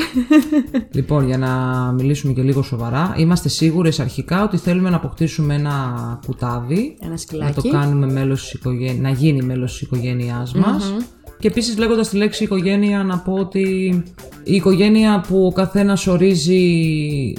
[0.98, 1.50] λοιπόν, για να
[1.98, 5.74] μιλήσουμε και λίγο σοβαρά, είμαστε σίγουρες αρχικά ότι θέλουμε να αποκτήσουμε ένα
[6.26, 6.96] κουτάβι.
[7.02, 7.62] Ένα Να σκυλάκι.
[7.62, 10.94] το κάνουμε μέλος της οικογένειας, να γίνει μέλος της οικογένειάς μας.
[11.42, 13.60] Και επίσης λέγοντας τη λέξη οικογένεια να πω ότι
[14.44, 16.64] η οικογένεια που ο καθένας ορίζει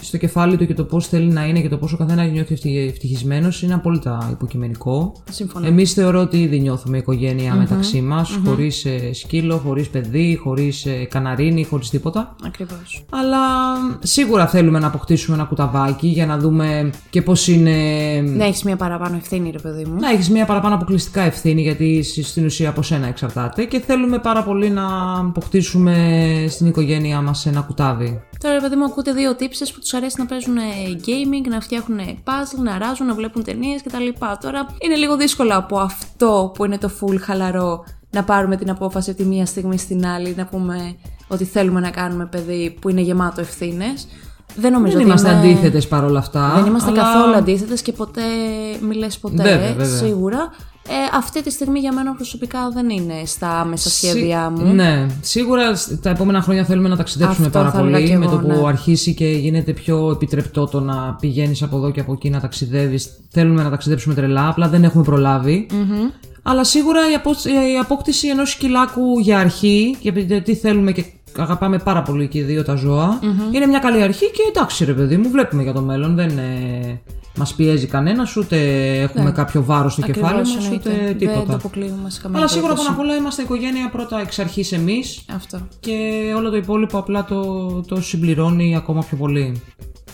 [0.00, 2.52] στο κεφάλι του και το πώς θέλει να είναι και το πώς ο καθένας νιώθει
[2.52, 5.12] ευτυχ- ευτυχισμένος είναι απόλυτα υποκειμενικό.
[5.30, 5.66] Συμφωνώ.
[5.66, 10.90] Εμείς θεωρώ ότι ήδη νιώθουμε οικογένεια μεταξύ μας, χωρίς ε, σκύλο, χωρίς παιδί, χωρίς ε,
[11.10, 12.36] καναρίνι, χωρίς τίποτα.
[12.46, 13.04] Ακριβώς.
[13.10, 13.38] Αλλά
[14.02, 17.72] σίγουρα θέλουμε να αποκτήσουμε ένα κουταβάκι για να δούμε και πώς είναι
[18.26, 19.96] Να έχεις μια παραπάνω ευθύνη, ρε παιδί μου.
[20.00, 24.18] να έχεις μια παραπάνω αποκλειστικά ευθύνη, γιατί σ- στην ουσία από σένα εξαρτάται και θέλουμε
[24.18, 24.85] πάρα πολύ να
[25.18, 25.94] αποκτήσουμε
[26.48, 28.22] στην οικογένειά μας ένα κουτάβι.
[28.38, 30.61] Τώρα, ρε παιδί μου, ακούτε δύο τύψεις που τους αρέσει να παίζουν ε,
[31.07, 34.09] gaming, να φτιάχνουν puzzle, να ράζουν, να βλέπουν ταινίες κτλ.
[34.40, 39.11] Τώρα είναι λίγο δύσκολο από αυτό που είναι το full χαλαρό να πάρουμε την απόφαση
[39.11, 40.96] από τη μία στιγμή στην άλλη να πούμε
[41.28, 44.07] ότι θέλουμε να κάνουμε παιδί που είναι γεμάτο ευθύνες.
[44.57, 45.38] Δεν νομίζω Δεν ότι είμαστε είναι...
[45.38, 46.52] αντίθετες παρόλα αυτά.
[46.55, 48.22] Δεν είμαστε αλλά- καθόλου αντίθετες και ποτέ
[48.81, 49.87] μη λες ποτέ, Βέβαια, βέβαια.
[49.96, 50.50] σίγουρα.
[50.88, 54.73] Ε, αυτή τη στιγμή για μένα προσωπικά δεν είναι στα άμεσα σχέδιά μου.
[54.73, 58.09] Ναι, σίγουρα σ- τα επόμενα χρόνια θέλουμε να ταξιδέψουμε Αυτό πάρα θα έλεγα πολύ.
[58.11, 58.68] κι με εγώ, το που ναι.
[58.68, 63.09] αρχίσει και γίνεται πιο επιτρεπτό το να πηγαίνεις από εδώ και από εκεί να ταξιδεύεις.
[63.31, 65.66] Θέλουμε να ταξιδέψουμε τρελά, απλά δεν έχουμε προλάβει.
[66.42, 71.05] Αλλά σίγουρα η, απο- η απόκτηση ενός σκυλάκου για αρχή, γιατί θέλουμε και
[71.37, 73.18] αγαπάμε πάρα πολύ και οι δύο τα ζωα
[73.53, 76.14] Είναι μια καλή αρχή και εντάξει ρε παιδί μου, βλέπουμε για το μέλλον.
[76.14, 77.01] Δεν ε,
[77.37, 78.57] μας πιέζει κανένας, ούτε
[79.01, 80.90] έχουμε κάποιο βάρος στο Ακριβώς, κεφάλι μας, εννοείται.
[80.90, 81.55] ούτε Δεν το τίποτα.
[81.55, 82.88] αποκλείουμε σε καμία Αλλά σίγουρα περίπτωση.
[82.97, 85.61] πάνω απ' όλα είμαστε οικογένεια πρώτα εξ αρχής εμείς Αυτό.
[85.81, 85.92] και
[86.37, 87.45] όλο το υπόλοιπο απλά το,
[87.87, 89.62] το συμπληρώνει ακόμα πιο πολύ.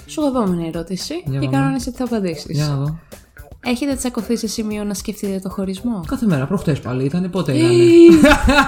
[0.06, 1.70] Σου έχω επόμενη ερώτηση Για και να κάνω δω.
[1.70, 2.56] να εσύ τι θα απαντήσεις.
[2.56, 2.98] Για να δω.
[3.64, 7.70] Έχετε τσακωθεί σε σημείο να σκεφτείτε το χωρισμό; Κάθε μέρα, προχτές πάλι ήταν, πότε ήταν.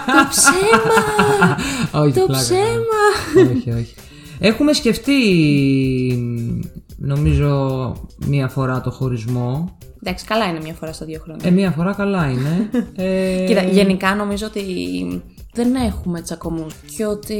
[0.06, 1.56] το ψέμα!
[2.04, 2.42] όχι, το πλάκα.
[2.42, 3.50] ψέμα!
[3.56, 3.94] όχι, όχι.
[4.38, 5.20] Έχουμε σκεφτεί,
[6.96, 7.92] νομίζω,
[8.26, 9.76] μία φορά το χωρισμό.
[10.02, 11.48] Εντάξει, καλά είναι μια φορά στα δύο χρόνια.
[11.48, 12.70] Ε, μία φορά καλά είναι.
[13.04, 14.62] Ε, Κοίτα, γενικά νομίζω ότι
[15.52, 17.36] δεν έχουμε τσακωμούς και ότι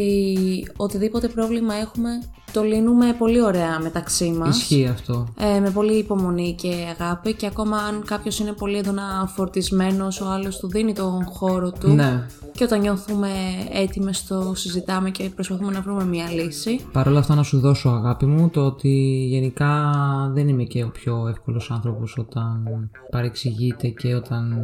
[0.77, 2.11] οτιδήποτε πρόβλημα έχουμε
[2.53, 4.57] το λύνουμε πολύ ωραία μεταξύ μας.
[4.57, 5.27] Ισχύει αυτό.
[5.38, 10.27] Ε, με πολύ υπομονή και αγάπη και ακόμα αν κάποιος είναι πολύ έντονα φορτισμένος, ο
[10.29, 12.27] άλλος του δίνει τον χώρο του Ναι.
[12.53, 13.29] και όταν νιώθουμε
[13.73, 16.81] έτοιμες το συζητάμε και προσπαθούμε να βρούμε μια λύση.
[16.92, 19.92] Παρ' όλα αυτά να σου δώσω αγάπη μου το ότι γενικά
[20.35, 24.55] δεν είμαι και ο πιο εύκολος άνθρωπος όταν παρεξηγείται και όταν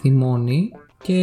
[0.00, 0.70] θυμώνει.
[1.02, 1.14] Και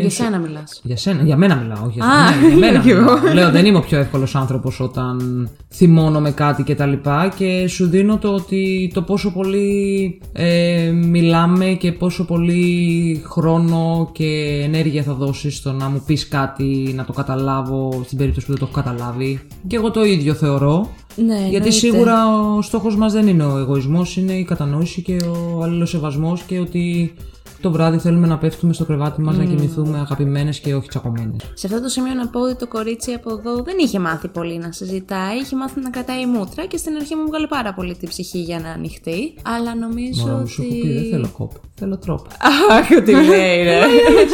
[0.00, 0.80] Για σένα μιλάς.
[0.84, 2.40] Για σένα, για μένα μιλάω, όχι για Α, σένα.
[2.42, 3.18] Ναι, για μένα κι εγώ.
[3.18, 3.34] μιλάω.
[3.34, 7.68] Λέω, δεν είμαι ο πιο εύκολος άνθρωπος όταν θυμώνω με κάτι και τα λοιπά και
[7.68, 15.02] σου δίνω το ότι το πόσο πολύ ε, μιλάμε και πόσο πολύ χρόνο και ενέργεια
[15.02, 18.68] θα δώσεις στο να μου πεις κάτι, να το καταλάβω στην περίπτωση που δεν το
[18.72, 19.40] έχω καταλάβει.
[19.66, 20.90] Και εγώ το ίδιο θεωρώ.
[21.16, 21.70] Ναι, Γιατί εννοείται.
[21.70, 22.14] σίγουρα
[22.56, 25.16] ο στόχος μας δεν είναι ο εγωισμός, είναι η κατανόηση και
[25.56, 27.14] ο αλληλοσεβασμός και ότι
[27.60, 31.40] το βράδυ θέλουμε να πέφτουμε στο κρεβάτι μας να κοιμηθούμε αγαπημένες και όχι τσακωμένες.
[31.54, 34.58] Σε αυτό το σημείο να πω ότι το κορίτσι από εδώ δεν είχε μάθει πολύ
[34.58, 38.08] να συζητάει, είχε μάθει να κρατάει μούτρα και στην αρχή μου βγάλε πάρα πολύ την
[38.08, 39.34] ψυχή για να ανοιχτεί.
[39.42, 40.50] Αλλά νομίζω Μωρό μου, ότι.
[40.50, 41.50] σου έχω πει, δεν θέλω κόπ.
[41.74, 42.26] Θέλω τρόπο.
[42.70, 43.80] Αχ, τι λέει, ρε.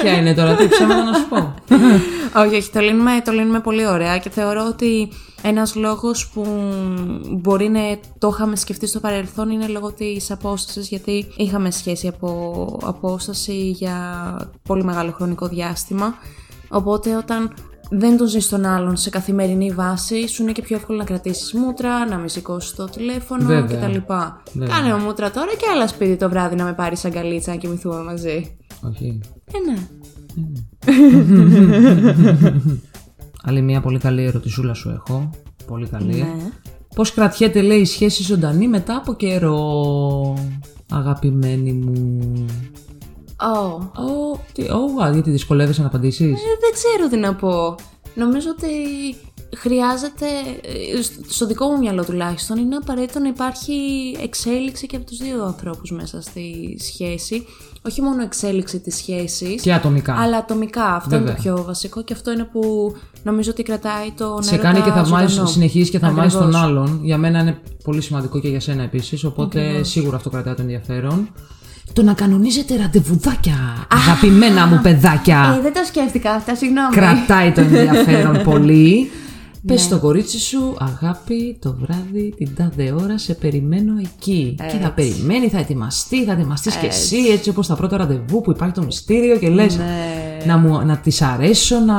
[0.02, 1.54] Ποια είναι τώρα, τι ψέματα να σου πω.
[2.40, 5.08] όχι, όχι, το λύνουμε, το λύνουμε πολύ ωραία και θεωρώ ότι
[5.42, 6.46] ένας λόγος που
[7.31, 7.81] μπορεί να
[8.18, 13.96] το είχαμε σκεφτεί στο παρελθόν είναι λόγω της απόστασης γιατί είχαμε σχέση από απόσταση για
[14.62, 16.14] πολύ μεγάλο χρονικό διάστημα
[16.68, 17.55] οπότε όταν
[17.94, 21.52] δεν τον ζεις τον άλλον σε καθημερινή βάση, σου είναι και πιο εύκολο να κρατήσεις
[21.52, 23.78] μούτρα, να μην σηκώσεις το τηλέφωνο Βέβαια.
[23.78, 23.98] κτλ.
[24.52, 24.76] Βέβαια.
[24.76, 28.02] Κάνε μου μούτρα τώρα και άλλα σπίτι το βράδυ να με πάρεις αγκαλίτσα να κοιμηθούμε
[28.02, 28.57] μαζί.
[28.83, 29.20] Όχι.
[29.52, 29.78] Ε, ναι.
[33.44, 35.31] Άλλη μια πολύ καλή ερωτησούλα σου έχω.
[35.66, 36.14] Πολύ καλή.
[36.14, 36.50] Ναι.
[36.94, 40.35] Πώς κρατιέται, λέει, η σχέση ζωντανή μετά από καιρό,
[40.90, 42.46] αγαπημένη μου;
[43.55, 43.78] Oh.
[43.81, 47.74] Ω, τι, ω, α, γιατί δυσκολεύεσαι να απαντήσεις; Ε, δεν ξέρω τι να πω.
[48.14, 48.68] Νομίζω ότι
[49.57, 50.27] χρειάζεται,
[50.97, 53.73] ε, στο- στο δικό μου μυαλό τουλάχιστον, είναι απαραίτητο να υπάρχει
[54.23, 57.47] εξέλιξη και από τους δύο ανθρώπους μέσα στη σχέση.
[57.88, 60.15] Όχι μόνο εξέλιξη της σχέσης, Και ατομικά.
[60.15, 60.85] αλλά ατομικά.
[60.95, 61.35] Αυτό είναι Βέβαια.
[61.37, 65.31] το πιο βασικό και αυτό είναι που νομίζω ότι κρατάει το σε κάνει και θαυμάζεις,
[65.31, 65.49] ζωντανό.
[65.49, 66.62] συνεχίζεις και θαυμάζεις τον Ακριβώς.
[66.62, 67.01] άλλον.
[67.03, 71.29] Για μένα είναι πολύ σημαντικό και για σένα επίσης, οπότε σίγουρα αυτό κρατάει το ενδιαφέρον.
[71.93, 75.55] Το να κανονίζετε ραντεβουδάκια, αγαπημένα μου παιδάκια.
[75.59, 76.95] Ε, δεν τα σκέφτηκα αυτά, συγγνώμη.
[76.95, 79.11] Κρατάει το ενδιαφέρον πολύ.
[79.66, 84.55] Πες στο κορίτσι σου, αγάπη, το βράδυ, την τάδε ώρα, σε περιμένω εκεί.
[84.57, 87.51] Και θα περιμένει, θα ετοιμαστεί, θα ετοιμαστείς και εσύ, έτσι.
[87.51, 89.79] όπως τα πρώτα ραντεβού που υπάρχει το μυστήριο και λες
[90.46, 91.96] να, μου, να της αρέσω, να,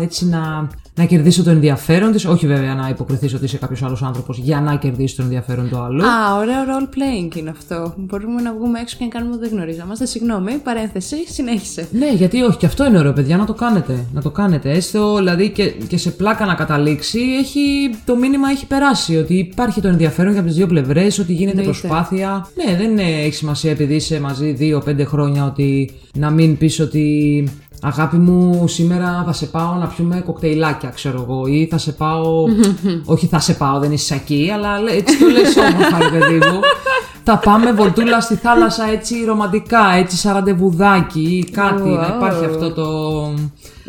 [0.00, 2.24] έτσι, να, να κερδίσω το ενδιαφέρον της.
[2.24, 5.78] Όχι βέβαια να υποκριθείς ότι είσαι κάποιος άλλος άνθρωπος για να κερδίσεις το ενδιαφέρον του
[5.78, 6.02] άλλου.
[6.04, 7.94] Α, ωραίο role playing είναι αυτό.
[7.96, 10.06] Μπορούμε να βγούμε έξω και να κάνουμε ότι δεν γνωριζόμαστε.
[10.06, 11.88] Συγγνώμη, παρένθεση, συνέχισε.
[11.92, 14.04] Ναι, γιατί όχι, και αυτό είναι ωραίο, παιδιά, να το κάνετε.
[14.12, 14.70] Να το κάνετε.
[14.70, 19.16] Έστω δηλαδή και, και σε πλάκα να καταλήξει, έχει, το μήνυμα έχει περάσει.
[19.16, 21.86] Ότι υπάρχει το ενδιαφέρον και από τις δύο πλευρές, ότι γίνεται Εννοείται.
[21.88, 22.46] προσπάθεια.
[22.66, 27.44] Ναι, δεν είναι, έχει σημασία επειδή είσαι μαζί 2-5 χρόνια ότι να μην πεις ότι
[27.82, 32.44] αγάπη μου σήμερα θα σε πάω να πιούμε κοκτέιλάκια, ξέρω εγώ, ή θα σε πάω.
[33.04, 36.34] όχι, θα σε πάω, δεν είσαι εκεί, αλλά λέ- έτσι το λες όμορφα, ρε παιδί
[36.34, 36.60] μου.
[37.24, 41.88] Θα πάμε βολτούλα στη θάλασσα έτσι ρομαντικά, έτσι σαν ραντεβουδάκι ή κάτι.
[41.88, 42.16] Να Wow.
[42.16, 42.88] υπάρχει αυτό το.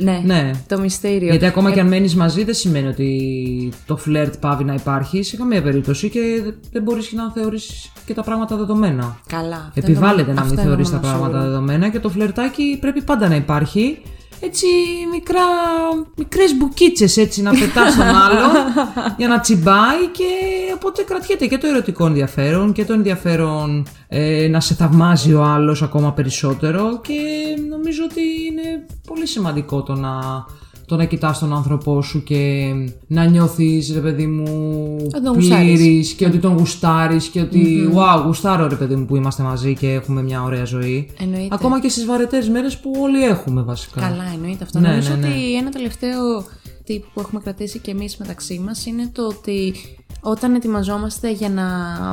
[0.02, 0.52] Ναι, Ναι.
[0.68, 1.30] το μυστήριο.
[1.30, 5.38] Γιατί ακόμα και αν μένεις μαζί, δεν σημαίνει ότι το φλερτ πάβει να υπάρχει σε
[5.38, 6.20] καμία περίπτωση και
[6.72, 9.20] δεν μπορείς να θεωρήσει και τα πράγματα δεδομένα.
[9.28, 9.56] Καλά.
[9.56, 11.50] αυτό Επιβάλλεται είναι- να μην αυτό είναι θεωρείς τα μόνο πράγματα σίγουρο.
[11.50, 14.02] δεδομένα και το φλερτάκι πρέπει πάντα να υπάρχει.
[14.44, 14.68] Έτσι
[15.12, 15.42] μικρά,
[16.16, 18.48] μικρές μπουκίτσες έτσι να πετάς στον άλλο
[19.18, 20.24] για να τσιμπάει και
[20.74, 25.82] οπότε κρατιέται και το ερωτικό ενδιαφέρον και το ενδιαφέρον ε, να σε θαυμάζει ο άλλος
[25.82, 27.20] ακόμα περισσότερο και
[27.70, 30.46] νομίζω ότι είναι πολύ σημαντικό το να,
[30.92, 32.72] το να κοιτάς τον άνθρωπό σου και
[33.08, 34.46] να νιώθεις ρε παιδί μου
[35.14, 35.80] Ότι τον γουστάρεις.
[35.80, 39.74] πλήρης και ότι τον γουστάρεις και ότι wow γουστάρω ρε παιδί μου που είμαστε μαζί
[39.76, 41.56] και έχουμε μια ωραία ζωή Εννοείται.
[41.56, 44.02] Ακόμα και στις βαρετές μέρες που όλοι έχουμε βασικά.
[44.02, 44.80] Καλά, εννοείται αυτό.
[44.80, 45.28] Ναι, Νομίζω ναι, ναι.
[45.28, 46.44] ότι ένα τελευταίο
[46.88, 49.74] tip που έχουμε κρατήσει και εμείς μεταξύ μας είναι το ότι
[50.24, 51.66] όταν ετοιμαζόμαστε για να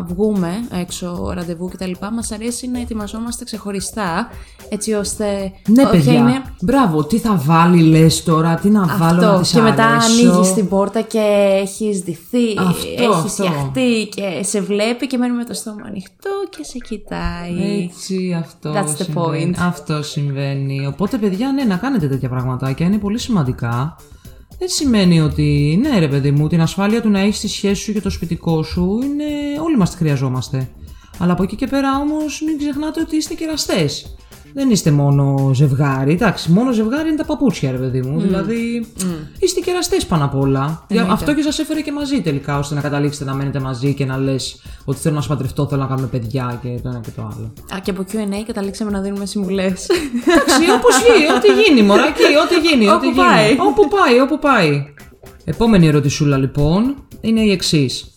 [0.09, 0.51] βγούμε
[0.81, 1.91] έξω ραντεβού κτλ.
[2.13, 4.29] Μας αρέσει να ετοιμαζόμαστε ξεχωριστά
[4.69, 6.13] έτσι ώστε Ναι, όποια παιδιά.
[6.13, 9.41] είναι Μπράβο, τι θα βάλει, λες τώρα, τι να βάλω να αυτό.
[9.41, 10.31] της Και μετά αρέσω.
[10.31, 11.19] ανοίγεις την πόρτα και
[11.63, 13.29] έχεις ντυθεί, Αυτό, έχεις αυτό.
[13.29, 17.83] φτιαχτεί και σε βλέπει και μένει με το στόμα ανοιχτό και σε κοιτάει.
[17.85, 19.55] Έτσι, αυτό That's the συμβαίνει.
[19.57, 19.61] point.
[19.67, 20.87] Αυτό συμβαίνει.
[20.87, 23.97] Οπότε, παιδιά, ναι, να κάνετε τέτοια πραγματάκια είναι πολύ σημαντικά.
[24.59, 27.93] Δεν σημαίνει ότι, ναι, ρε παιδί μου, την ασφάλεια του να έχεις τη σχέση σου
[27.93, 29.25] και το σπιτικό σου είναι.
[29.63, 30.71] Όλοι μας τη χρειαζόμαστε.
[31.19, 34.17] Αλλά από εκεί και πέρα όμως μην ξεχνάτε ότι είστε κεραστές.
[34.55, 36.13] Δεν είστε μόνο ζευγάρι.
[36.13, 38.21] Εντάξει, μόνο ζευγάρι είναι τα παπούτσια, ρε παιδί μου.
[38.21, 38.87] Δηλαδή,
[39.39, 40.85] είστε κεραστέ πάνω απ' όλα.
[40.89, 44.05] Για αυτό και σας έφερε και μαζί τελικά, ώστε να καταλήξετε να μένετε μαζί και
[44.05, 47.11] να λες ότι θέλω να σου παντρευτώ, θέλω να κάνουμε παιδιά και το ένα και
[47.17, 47.53] το άλλο.
[47.75, 49.87] Α, και από Q&A καταλήξαμε να δίνουμε συμβουλές.
[49.89, 52.89] Εντάξει, όπως γίνει, ό,τι γίνει, μωράκι, ό,τι γίνει.
[52.89, 53.17] ό,τι Όπου γίνει.
[53.17, 53.57] πάει.
[53.69, 54.93] Όπου πάει, όπου πάει.
[55.45, 58.13] Επόμενη ερωτησούλα λοιπόν είναι η εξής.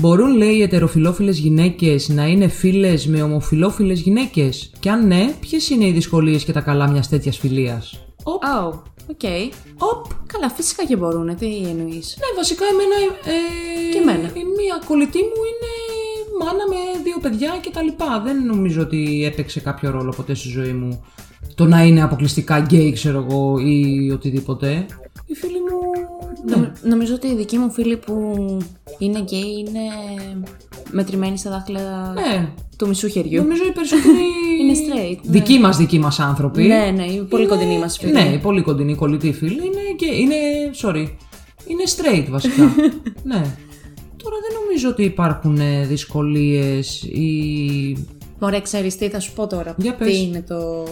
[0.00, 5.68] Μπορούν, λέει, οι ετεροφιλόφιλες γυναίκες να είναι φίλες με ομοφιλόφιλες γυναίκες, και αν ναι, ποιες
[5.70, 8.68] είναι οι δυσκολίες και τα καλά μιας τέτοιας φιλίας; Οπ, Oh,
[9.10, 9.20] οκ.
[9.78, 10.04] οπ.
[10.26, 11.36] Καλά, φυσικά και μπορούν.
[11.36, 12.94] Τι εννοείς; Ναι, βασικά εμένα.
[13.24, 14.28] Ε, Και εμένα.
[14.28, 15.72] Η μία κολλητή μου είναι
[16.44, 18.20] μάνα με δύο παιδιά και τα λοιπά.
[18.24, 21.04] Δεν νομίζω ότι έπαιξε κάποιο ρόλο ποτέ στη ζωή μου
[21.54, 24.86] το να είναι αποκλειστικά γκέι, ξέρω εγώ, ή οτιδήποτε.
[25.26, 26.05] Η φίλη μου.
[26.48, 26.56] Ναι.
[26.56, 28.34] Νομ- νομίζω ότι οι δικοί μου φίλοι που
[28.98, 29.80] είναι γκέι είναι
[30.90, 32.48] μετρημένοι στα δάχτυλα Ναι.
[32.76, 33.42] του μισού χεριού.
[33.42, 34.14] Νομίζω οι περισσότεροι.
[34.60, 35.30] Είναι straight, ναι.
[35.30, 36.62] Δικοί μας δικοί μας άνθρωποι.
[36.62, 38.12] Ναι, ναι, οι πολύ κοντινοί μας φίλοι.
[38.12, 40.18] Ναι, οι πολύ κοντινοί κολλητοί φίλοι είναι γκέι.
[40.20, 40.34] Είναι.
[40.82, 41.08] Sorry.
[41.66, 42.62] Είναι straight βασικά.
[43.30, 43.56] ναι.
[44.22, 48.06] Τώρα δεν νομίζω ότι υπάρχουν δυσκολίες ή.
[48.38, 49.74] Ωραία, ξέρεις τι θα σου πω τώρα.
[49.78, 50.08] Για πες.
[50.08, 50.84] Τι είναι το...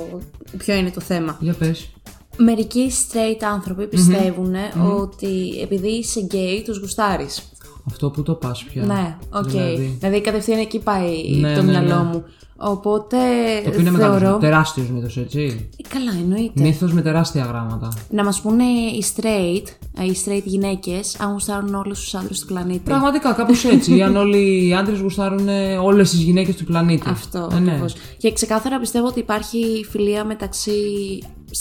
[0.58, 1.36] Ποιο είναι το θέμα.
[1.40, 1.90] Για πες.
[2.36, 4.54] Μερικοί straight άνθρωποι πιστεύουν
[5.00, 7.48] ότι επειδή είσαι γκέι τους γουστάρεις.
[7.86, 8.84] Αυτό που το πας πια.
[8.84, 9.48] Ναι, οκ.
[9.48, 12.10] Δηλαδή, Δηλαδή κατευθείαν εκεί πάει Ναι, το ναι, μυαλό ναι.
[12.10, 12.24] μου.
[12.56, 13.16] Οπότε
[13.64, 14.14] το οποίο είναι θεωρώ...
[14.14, 14.38] μεγάλο.
[14.38, 15.68] Τεράστιος μύθος, έτσι.
[15.76, 16.62] Ε, Καλά, εννοείται.
[16.62, 17.88] Μύθος με τεράστια γράμματα.
[18.10, 19.64] Να μας πούνε οι straight,
[19.98, 22.80] ε, οι straight γυναίκες, αν γουστάρουν όλους τους άντρες του πλανήτη.
[22.84, 24.00] Πραγματικά, κάπως έτσι.
[24.02, 25.48] αν όλοι οι άντρες γουστάρουν
[25.82, 27.08] όλες τις γυναίκες του πλανήτη.
[27.08, 27.70] Αυτό Ε, ναι.
[27.70, 27.94] ακριβώς.
[28.18, 30.72] Και ξεκάθαρα πιστεύω ότι υπάρχει φιλία μεταξύ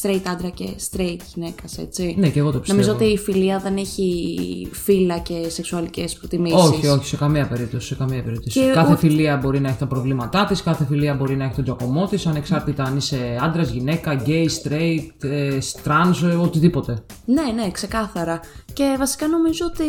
[0.01, 2.15] straight άντρα και straight γυναίκας, έτσι.
[2.17, 2.79] Ναι, και εγώ το πιστεύω.
[2.81, 6.57] Νομίζω ότι η φιλία δεν έχει φύλα και σεξουαλικές προτιμήσεις.
[6.59, 7.87] Όχι, όχι, σε καμία περίπτωση.
[7.87, 8.59] Σε καμία περίπτωση.
[8.59, 11.55] Και κάθε ούτε- φιλία μπορεί να έχει τα προβλήματά της, κάθε φιλία μπορεί να έχει
[11.55, 17.03] τον τζακωμό της, ανεξάρτητα αν είσαι άντρας, γυναίκα, gay, straight, ε, trans, ε, οτιδήποτε.
[17.25, 18.39] Ναι, ναι, ξεκάθαρα.
[18.73, 19.83] Και βασικά νομίζω ότι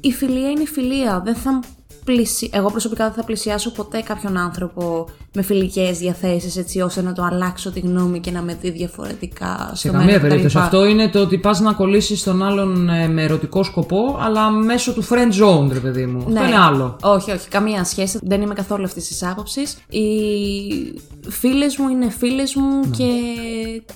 [0.00, 1.20] η φιλία είναι η φιλία.
[1.24, 1.60] Δεν θα
[2.04, 2.50] πλησι...
[2.52, 7.22] Εγώ προσωπικά δεν θα πλησιάσω ποτέ κάποιον άνθρωπο με φιλικές διαθέσεις έτσι ώστε να το
[7.22, 10.28] αλλάξω τη γνώμη και να με δει διαφορετικά Σε στο καμία μέλλον κτλ.
[10.28, 10.58] περίπτωση.
[10.58, 14.92] Αυτό είναι το ότι πας να κολλήσεις τον άλλον ε, με ερωτικό σκοπό, αλλά μέσω
[14.92, 16.24] του friend zone, ρε παιδί μου.
[16.28, 16.38] Ναι.
[16.40, 16.96] Αυτό είναι άλλο.
[17.02, 18.18] Όχι, όχι, καμία σχέση.
[18.22, 19.76] Δεν είμαι καθόλου αυτής της άποψης.
[19.88, 20.04] Οι
[21.28, 22.96] φίλες μου είναι φίλες μου Ναι.
[22.96, 23.10] και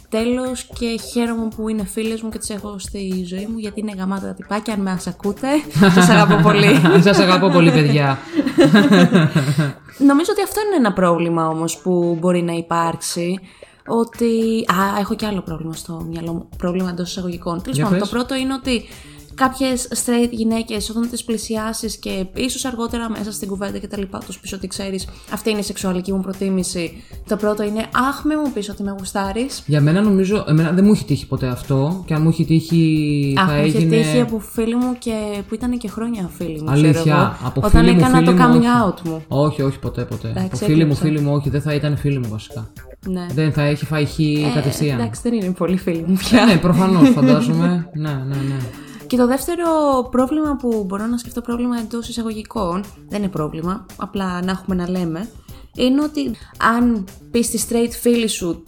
[0.08, 3.92] τέλος και χαίρομαι που είναι φίλες μου και τις έχω στη ζωή μου γιατί είναι
[3.98, 4.74] γαμάτα τα τυπάκια.
[4.74, 5.48] Αν με ακούτε,
[5.94, 6.80] σας αγαπώ πολύ.
[7.02, 8.18] Σας αγαπώ πολύ, παιδιά.
[10.10, 13.38] Νομίζω ότι αυτό είναι ένα πρόβλημα όμως που μπορεί να υπάρξει.
[13.86, 14.64] Ότι.
[14.66, 16.48] Α, έχω και άλλο πρόβλημα στο μυαλό μου.
[16.56, 17.62] Πρόβλημα εντός εισαγωγικών.
[17.62, 18.08] Τέλος Για πάντων, πες.
[18.08, 18.82] το πρώτο είναι ότι
[19.42, 24.18] κάποιες straight γυναίκες, όταν τις πλησιάσεις και ίσως αργότερα μέσα στην κουβέντα και τα λοιπά,
[24.26, 27.02] τους πεις ότι ξέρεις, αυτή είναι η σεξουαλική μου προτίμηση.
[27.28, 29.62] Το πρώτο είναι, Αχ, με μου πεις ότι με γουστάρεις.
[29.66, 33.34] Για μένα νομίζω, εμένα δεν μου έχει τύχει ποτέ αυτό και αν μου έχει τύχει
[33.38, 33.96] Αχ, θα μου είχε έγινε...
[33.96, 35.12] τύχει από φίλοι μου και
[35.48, 36.70] που ήταν και χρόνια φίλοι μου.
[36.70, 38.66] Αλήθεια, ξέρω εγώ, από όταν φίλοι μου, έκανα φίλοι το μου, coming όχι.
[38.84, 39.22] out μου.
[39.28, 40.28] Όχι, όχι, ποτέ, ποτέ.
[40.28, 41.02] Εντάξει, από φίλοι μου, έκλειψα.
[41.02, 42.72] φίλοι μου, όχι, δεν θα ήταν φίλοι μου βασικά.
[43.08, 43.26] Ναι.
[43.34, 44.98] Δεν θα έχει φάει χ Ε, κατευθείαν.
[44.98, 46.44] εντάξει, δεν είναι πολύ φίλοι μου πια.
[46.44, 47.88] ναι, προφανώς, φαντάζομαι.
[48.04, 48.56] ναι, ναι, ναι.
[49.10, 49.68] Και το δεύτερο
[50.10, 54.90] πρόβλημα που μπορώ να σκεφτώ πρόβλημα εντός εισαγωγικών, δεν είναι πρόβλημα, απλά να έχουμε να
[54.90, 55.28] λέμε,
[55.76, 56.30] είναι ότι
[56.76, 58.62] αν πεις στη straight φίλη σου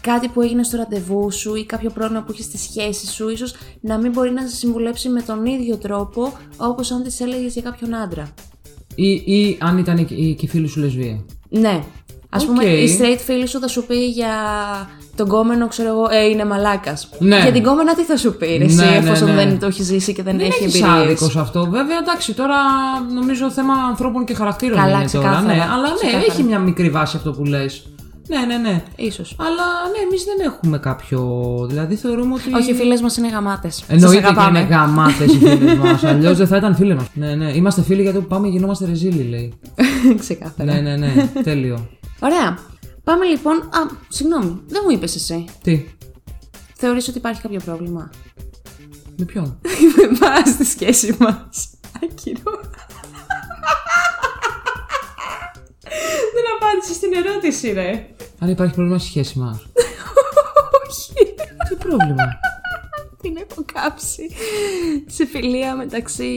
[0.00, 3.54] κάτι που έγινε στο ραντεβού σου ή κάποιο πρόβλημα που έχει στη σχέση σου, ίσως
[3.80, 7.62] να μην μπορεί να σε συμβουλέψει με τον ίδιο τρόπο όπως αν τη έλεγες για
[7.62, 8.34] κάποιον άντρα.
[8.94, 11.24] Ή, ή αν ήταν η, η, και η φίλη σου λεσβία.
[11.48, 11.84] Ναι.
[12.28, 12.46] Α Οκ.
[12.46, 14.34] πούμε, η straight φίλη σου θα σου πει για
[15.20, 17.08] τον γκόμενο, ξέρω εγώ, ε, είναι μαλάκας.
[17.18, 17.38] Ναι.
[17.40, 19.34] Για την γκόμενα τι θα σου πει, ρε, εσύ, Ναι, ναι, εφόσον ναι.
[19.34, 21.02] δεν το έχεις ζήσει και δεν, Δεν έχει έχεις εμπειρίες.
[21.04, 21.60] άδικος σε αυτό.
[21.64, 22.56] Βέβαια, εντάξει, τώρα
[23.14, 25.28] νομίζω θέμα ανθρώπων και χαρακτήρων Καλά, είναι τώρα.
[25.28, 25.54] ξεκάθαρα.
[25.54, 26.24] Ναι, αλλά ναι, Ξεκάθαρα.
[26.28, 27.84] έχει μια μικρή βάση αυτό που λες.
[28.28, 28.82] Ναι, ναι, ναι.
[28.96, 29.36] Ίσως.
[29.38, 31.20] Αλλά ναι, εμείς δεν έχουμε κάποιο.
[31.68, 32.54] Δηλαδή θεωρούμε ότι.
[32.54, 33.84] Όχι, οι φίλες μας είναι γαμάτες.
[33.88, 36.04] Εννοείται και είναι γαμάτες οι φίλες μας.
[36.04, 37.06] Αλλιώς δεν θα ήταν φίλες μας.
[37.14, 37.50] Ναι, ναι.
[37.52, 39.52] Είμαστε φίλοι γιατί όπου πάμε γινόμαστε ρεζίλι, λέει.
[40.20, 40.72] Ξεκάθαρα.
[40.72, 41.30] ναι, ναι, ναι.
[41.42, 41.86] Τέλειο.
[42.20, 42.58] Ωραία.
[43.04, 43.56] Πάμε λοιπόν.
[43.56, 45.44] Α, συγγνώμη, δεν μου είπες εσύ.
[45.62, 45.84] Τι;
[46.74, 48.10] Θεωρείς ότι υπάρχει κάποιο πρόβλημα;
[49.16, 49.58] Με ποιον;
[49.96, 51.70] με εμάς στη σχέση μας.
[52.02, 52.60] Άκυρο.
[56.34, 58.14] Δεν απάντησες στην ερώτηση, ρε.
[58.38, 59.56] Αν υπάρχει πρόβλημα στη σχέση μας.
[60.88, 61.34] Όχι.
[61.68, 62.24] Τι πρόβλημα;
[63.22, 64.30] Την έχω κάψει
[65.06, 66.30] σε φιλία μεταξύ.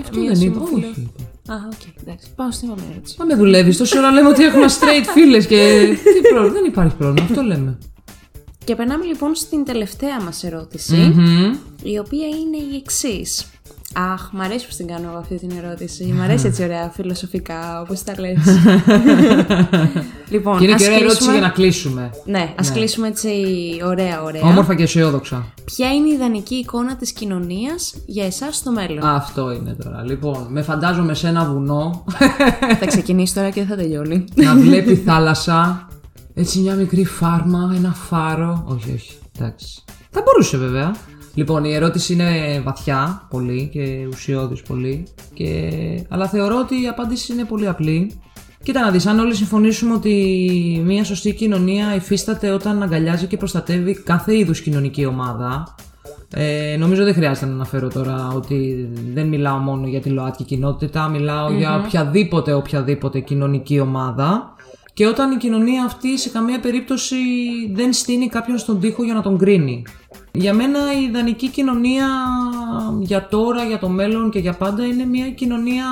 [0.00, 0.60] Αυτό δεν είπα.
[0.60, 1.12] Όχι.
[1.44, 1.54] Είπα.
[1.54, 2.26] Α, οκ, εντάξει.
[2.36, 3.16] Πάω στην επόμενη ερώτηση.
[3.18, 3.76] Μα με δουλεύεις.
[3.76, 5.88] Τόση ώρα λέμε ότι έχουμε straight φίλες και.
[6.22, 6.54] Τι πρόβλημα.
[6.54, 7.26] Δεν υπάρχει πρόβλημα.
[7.30, 7.78] Αυτό λέμε.
[8.64, 11.54] Και περνάμε λοιπόν στην τελευταία μας ερώτηση Μμμ.
[11.82, 13.46] η οποία είναι η εξής.
[13.94, 16.04] Αχ, μ' αρέσει που την κάνω εγώ αυτή την ερώτηση.
[16.04, 18.38] Μ' αρέσει έτσι ωραία φιλοσοφικά, όπως τα λες.
[20.34, 21.32] λοιπόν, Και είναι ας και ωραία ερώτηση κλείσουμε...
[21.32, 22.10] για να κλείσουμε.
[22.24, 23.30] Ναι, ας κλείσουμε έτσι
[23.84, 24.42] ωραία ωραία.
[24.42, 25.52] Όμορφα και αισιόδοξα.
[25.64, 30.02] Ποια είναι η ιδανική εικόνα της κοινωνίας για εσάς στο μέλλον; Αυτό είναι τώρα.
[30.04, 32.04] Λοιπόν, με φαντάζομαι σε ένα βουνό
[32.80, 34.24] θα ξεκινήσει τώρα και δεν θα τελειώνει.
[34.34, 35.86] να βλέπει θάλασσα.
[36.34, 38.64] Έτσι μια μικρή φάρμα, ένα φάρο.
[38.66, 39.18] Όχι, όχι.
[39.38, 39.84] Εντάξει.
[40.10, 40.94] Θα μπορούσε βέβαια.
[41.34, 45.06] Λοιπόν, η ερώτηση είναι βαθιά πολύ και ουσιώδης πολύ.
[45.34, 45.70] Και...
[46.08, 48.20] Αλλά θεωρώ ότι η απάντηση είναι πολύ απλή.
[48.62, 53.94] Κοίτα να δεις, αν όλοι συμφωνήσουμε ότι μια σωστή κοινωνία υφίσταται όταν αγκαλιάζει και προστατεύει
[53.94, 55.74] κάθε είδους κοινωνική ομάδα,
[56.34, 61.08] ε, νομίζω δεν χρειάζεται να αναφέρω τώρα ότι δεν μιλάω μόνο για τη ΛΟΑΤΚΙ κοινότητα,
[61.08, 64.51] μιλάω για οποιαδήποτε, οποιαδήποτε κοινωνική ομάδα.
[64.94, 67.16] Και όταν η κοινωνία αυτή σε καμία περίπτωση
[67.72, 69.82] δεν στείνει κάποιον στον τοίχο για να τον κρίνει.
[70.32, 72.06] Για μένα η ιδανική κοινωνία
[73.00, 75.84] για τώρα, για το μέλλον και για πάντα είναι μια κοινωνία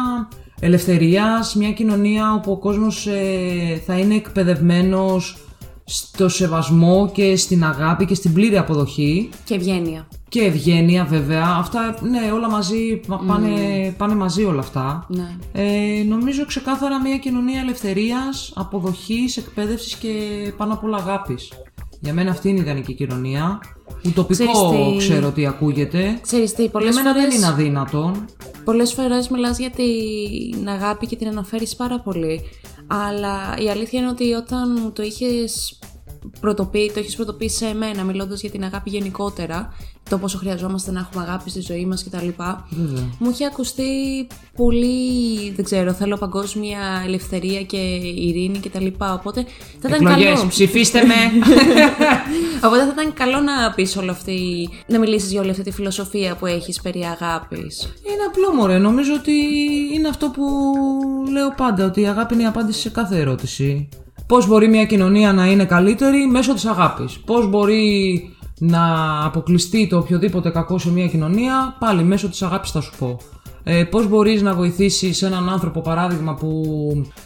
[0.60, 5.36] ελευθερίας, μια κοινωνία όπου ο κόσμος ε, θα είναι εκπαιδευμένος
[5.84, 10.08] στο σεβασμό και στην αγάπη και στην πλήρη αποδοχή και ευγένεια.
[10.30, 11.46] Και ευγένεια βέβαια.
[11.58, 13.50] Αυτά, ναι, όλα μαζί, πα- πάνε,
[13.98, 15.06] πάνε μαζί όλα αυτά.
[15.08, 15.36] Ναι.
[15.52, 20.12] Ε, νομίζω ξεκάθαρα μια κοινωνία ελευθερίας, αποδοχής, εκπαίδευσης και
[20.56, 21.52] πάνω απ' όλα αγάπης.
[22.00, 23.58] Για μένα αυτή είναι η ιδανική κοινωνία.
[24.06, 24.58] Ουτοπικό Ξέρεις
[24.92, 26.18] τι- ξέρω τι ακούγεται.
[26.20, 28.24] Ξέρεις τι, Για πολλές μένα φορές, δεν είναι αδύνατον.
[28.64, 32.40] πολλές φορές μιλάς για την αγάπη και την αναφέρεις πάρα πολύ.
[32.86, 35.78] Αλλά η αλήθεια είναι ότι όταν μου το είχες
[36.40, 39.72] πρωτοποιήσει, το έχεις πρωτοποιήσει σε εμένα μιλώντας για την αγάπη γενικότερα,
[40.11, 42.28] το πόσο χρειαζόμαστε να έχουμε αγάπη στη ζωή μας κτλ.
[42.70, 43.09] Βέβαια.
[43.18, 43.83] Μου είχε ακουστεί
[44.56, 47.76] πολύ, δεν ξέρω, θέλω παγκόσμια ελευθερία και
[48.16, 48.87] ειρήνη κτλ.
[48.98, 49.44] Οπότε
[49.80, 50.48] θα ήταν Εκλογές, καλό.
[50.48, 51.14] ψηφίστε με!
[52.66, 56.37] Οπότε θα ήταν καλό να πεις όλη αυτή, να μιλήσεις για όλη αυτή τη φιλοσοφία
[56.37, 57.83] που έχεις περί αγάπης.
[57.83, 59.33] Είναι απλό μωρέ, νομίζω ότι
[59.94, 60.44] είναι αυτό που
[61.30, 63.88] λέω πάντα, ότι η αγάπη είναι η απάντηση σε κάθε ερώτηση.
[64.30, 67.18] Πώς μπορεί μια κοινωνία να είναι καλύτερη μέσω της αγάπης.
[67.18, 68.22] Πώς μπορεί
[68.58, 68.82] να
[69.24, 73.18] αποκλειστεί το οποιοδήποτε κακό σε μια κοινωνία, πάλι μέσω της αγάπης θα σου πω.
[73.64, 76.62] Ε, πώς μπορείς να βοηθήσεις έναν άνθρωπο παράδειγμα που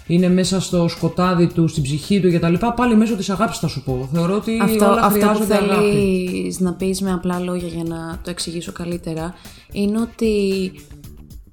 [0.07, 2.55] είναι μέσα στο σκοτάδι του, στην ψυχή του κτλ.
[2.77, 4.09] Πάλι μέσω της αγάπης θα σου πω.
[4.13, 5.91] Θεωρώ ότι Αυτό, όλα αυτό που χρειάζονται αγάπη.
[5.91, 9.35] θέλεις να πεις με απλά λόγια για να το εξηγήσω καλύτερα
[9.73, 10.73] είναι ότι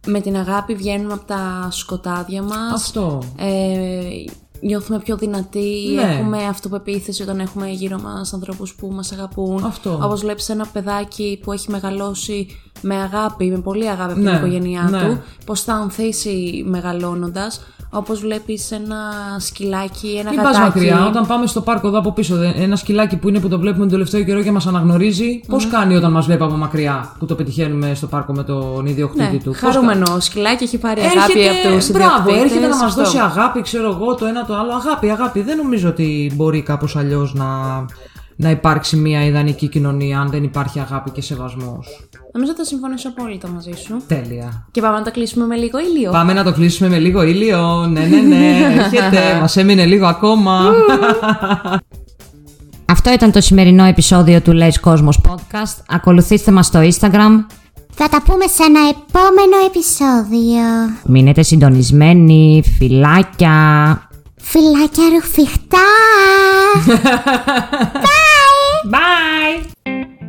[0.08, 2.74] με την αγάπη βγαίνουμε από τα σκοτάδια μας.
[2.74, 3.22] Αυτό.
[3.38, 6.02] Ε, νιώθουμε πιο δυνατοί, Ναι.
[6.02, 9.64] έχουμε αυτοπεποίθηση όταν έχουμε γύρω μας ανθρώπους που μας αγαπούν.
[9.64, 10.00] Αυτό.
[10.04, 12.48] Όπως βλέπεις ένα παιδάκι που έχει μεγαλώσει
[12.82, 15.00] με αγάπη, με πολύ αγάπη από Ναι, την οικογένειά ναι.
[15.00, 17.62] του, πώς θα ανθίσει μεγαλώνοντας.
[17.94, 18.98] Όπως βλέπεις ένα
[19.40, 20.78] σκυλάκι, ένα Μην πας γατάκι.
[20.80, 21.06] μακριά.
[21.06, 23.84] Όταν πάμε στο πάρκο εδώ από πίσω, δε- ένα σκυλάκι που είναι που το βλέπουμε
[23.84, 27.36] τον τελευταίο καιρό και μας αναγνωρίζει, πώς κάνει όταν μας βλέπει από μακριά που το
[27.36, 31.48] πετυχαίνουμε στο πάρκο με τον ιδιοκτήτη Ναι, του; Πώς χαρούμενο σκυλάκι, έχει πάρει κα- αγάπη
[31.68, 33.04] από τους μπράβο, ιδιοκτήτες, έρχεται να μας αυτό.
[33.04, 34.72] δώσει αγάπη, ξέρω εγώ, το ένα το άλλο.
[34.74, 35.42] Αγάπη, αγάπη.
[35.42, 37.46] Δεν νομίζω ότι μπορεί κάπως αλλιώς να,
[38.36, 42.08] να υπάρξει μια ιδανική κοινωνία αν δεν υπάρχει αγάπη και σεβασμός.
[42.34, 44.02] Νομίζω θα συμφωνήσω απόλυτα μαζί σου.
[44.08, 44.68] Τέλεια.
[44.72, 46.12] Και πάμε να το κλείσουμε με λίγο ήλιο.
[46.12, 47.86] Πάμε να το κλείσουμε με λίγο ήλιο.
[47.92, 48.58] Ναι, ναι, ναι.
[48.78, 49.20] Έρχεται.
[49.42, 50.62] Μας έμεινε λίγο ακόμα.
[52.86, 55.84] Αυτό ήταν το σημερινό επεισόδιο του Λες Κόσμος Podcast.
[55.88, 57.46] Ακολουθήστε μας στο Instagram.
[57.94, 60.64] Θα τα πούμε σε ένα επόμενο επεισόδιο.
[61.06, 62.64] Μείνετε συντονισμένοι.
[62.78, 64.11] Φιλάκια.
[64.52, 65.88] Φυλάκια ρουφιχτά!
[68.04, 68.90] Bye!
[68.92, 70.21] Bye!